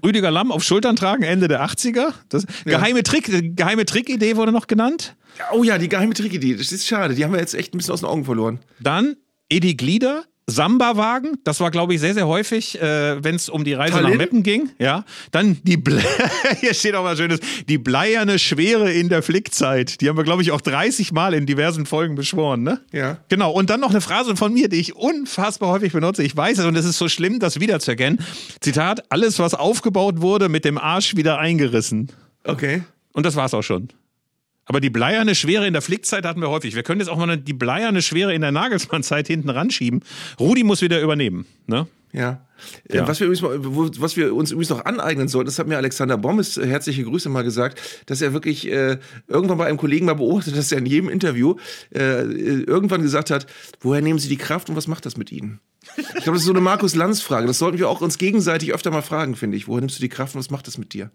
[0.04, 2.12] Rüdiger Lamm auf Schultern tragen, Ende der 80er.
[2.28, 5.14] Das geheime Trick, äh, geheime Trickidee wurde noch genannt.
[5.52, 6.56] Oh ja, die geheime Trickidee.
[6.56, 7.14] Das ist schade.
[7.14, 8.60] Die haben wir jetzt echt ein bisschen aus den Augen verloren.
[8.80, 9.16] Dann
[9.48, 11.36] Edi Glieder, Samba-Wagen.
[11.44, 14.12] Das war, glaube ich, sehr, sehr häufig, äh, wenn es um die Reise Tallinn?
[14.12, 14.70] nach Meppen ging.
[14.78, 15.04] Ja.
[15.30, 16.02] Dann die, Ble
[16.60, 20.00] hier steht auch was Schönes, die bleierne Schwere in der Flickzeit.
[20.00, 22.80] Die haben wir, glaube ich, auch 30 Mal in diversen Folgen beschworen, ne?
[22.92, 23.18] Ja.
[23.28, 23.52] Genau.
[23.52, 26.22] Und dann noch eine Phrase von mir, die ich unfassbar häufig benutze.
[26.22, 28.20] Ich weiß es und es ist so schlimm, das wiederzuerkennen.
[28.60, 32.10] Zitat, alles, was aufgebaut wurde, mit dem Arsch wieder eingerissen.
[32.44, 32.82] Okay.
[33.12, 33.88] Und das war's auch schon.
[34.68, 36.74] Aber die bleierne Schwere in der Flickzeit hatten wir häufig.
[36.74, 40.02] Wir können jetzt auch mal die bleierne Schwere in der Nagelsmann-Zeit hinten ranschieben.
[40.38, 41.46] Rudi muss wieder übernehmen.
[41.66, 41.86] Ne?
[42.12, 42.46] Ja.
[42.90, 43.04] Ja.
[43.04, 46.18] Äh, Was, wir übrigens, was wir uns übrigens noch aneignen sollten, das hat mir Alexander
[46.18, 50.14] Bommes, äh, herzliche Grüße mal gesagt, dass er wirklich äh, irgendwann bei einem Kollegen mal
[50.14, 51.56] beobachtet, dass er in jedem Interview
[51.94, 53.46] äh, äh, irgendwann gesagt hat,
[53.80, 55.60] woher nehmen Sie die Kraft und was macht das mit Ihnen?
[55.96, 57.46] Ich glaube, das ist so eine Markus-Lanz-Frage.
[57.46, 59.68] Das sollten wir auch uns gegenseitig öfter mal fragen, finde ich.
[59.68, 61.10] Woher nimmst du die Kraft und was macht das mit dir?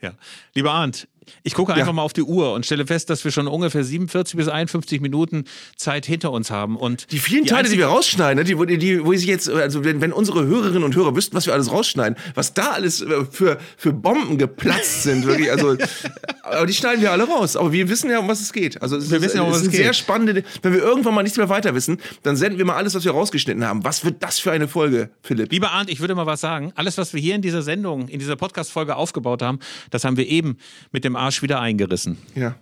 [0.00, 0.14] Ja.
[0.54, 1.08] Lieber Arndt,
[1.42, 1.92] Ich gucke einfach Ja.
[1.92, 5.44] mal auf die Uhr und stelle fest, dass wir schon ungefähr 47 bis 51 Minuten
[5.76, 6.76] Zeit hinter uns haben.
[6.76, 9.84] Und Die vielen Teile, die wir rausschneiden, ne, die, wo- die, wo ich jetzt, also
[9.84, 13.24] wenn, wenn unsere Hörerinnen und Hörer wüssten, was wir alles rausschneiden, was da alles äh,
[13.30, 15.76] für, für Bomben geplatzt sind, wirklich, also,
[16.42, 17.56] aber die schneiden wir alle raus.
[17.56, 18.80] Aber wir wissen ja, um was es geht.
[18.82, 19.96] Also es Wir ist, wissen ja, um was es ein sehr geht.
[19.96, 23.04] spannende, wenn wir irgendwann mal nichts mehr weiter wissen, dann senden wir mal alles, was
[23.04, 23.84] wir rausgeschnitten haben.
[23.84, 25.50] Was wird das für eine Folge, Philipp?
[25.52, 26.72] Lieber Arndt, ich würde mal was sagen.
[26.74, 29.58] Alles, was wir hier in dieser Sendung, in dieser Podcast-Folge aufgebaut haben,
[29.90, 30.56] das haben wir eben
[30.92, 32.18] mit dem Arsch wieder eingerissen.
[32.34, 32.56] Ja,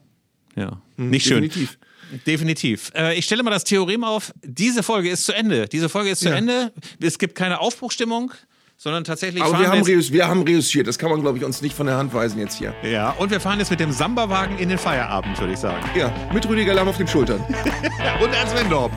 [0.56, 0.80] Ja.
[0.96, 1.42] Nicht schön.
[1.42, 1.78] definitiv.
[2.26, 2.90] Definitiv.
[2.94, 4.32] Äh, ich stelle mal das Theorem auf.
[4.42, 5.68] Diese Folge ist zu Ende.
[5.68, 6.36] Diese Folge ist zu Ja.
[6.36, 6.72] Ende.
[7.02, 8.32] Es gibt keine Aufbruchstimmung,
[8.78, 9.42] sondern tatsächlich.
[9.42, 10.86] Aber wir haben, reüss- wir haben reüssiert.
[10.86, 12.74] Das kann man, glaube ich, uns nicht von der Hand weisen jetzt hier.
[12.82, 15.84] Ja, und wir fahren jetzt mit dem Samba-Wagen in den Feierabend, würde ich sagen.
[15.94, 17.44] Ja, mit Rüdiger Lamm auf den Schultern.
[18.02, 18.90] Ja, und Ernst Wendorp.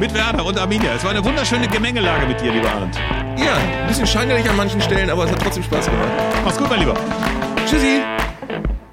[0.00, 0.94] mit Werner und Arminia.
[0.96, 2.96] Es war eine wunderschöne Gemengelage mit dir, lieber Arndt.
[3.38, 6.10] Ja, ein bisschen scheinheilig an manchen Stellen, aber es hat trotzdem Spaß gemacht.
[6.44, 6.94] Mach's gut, mein Lieber.
[7.70, 8.00] Tschüssi!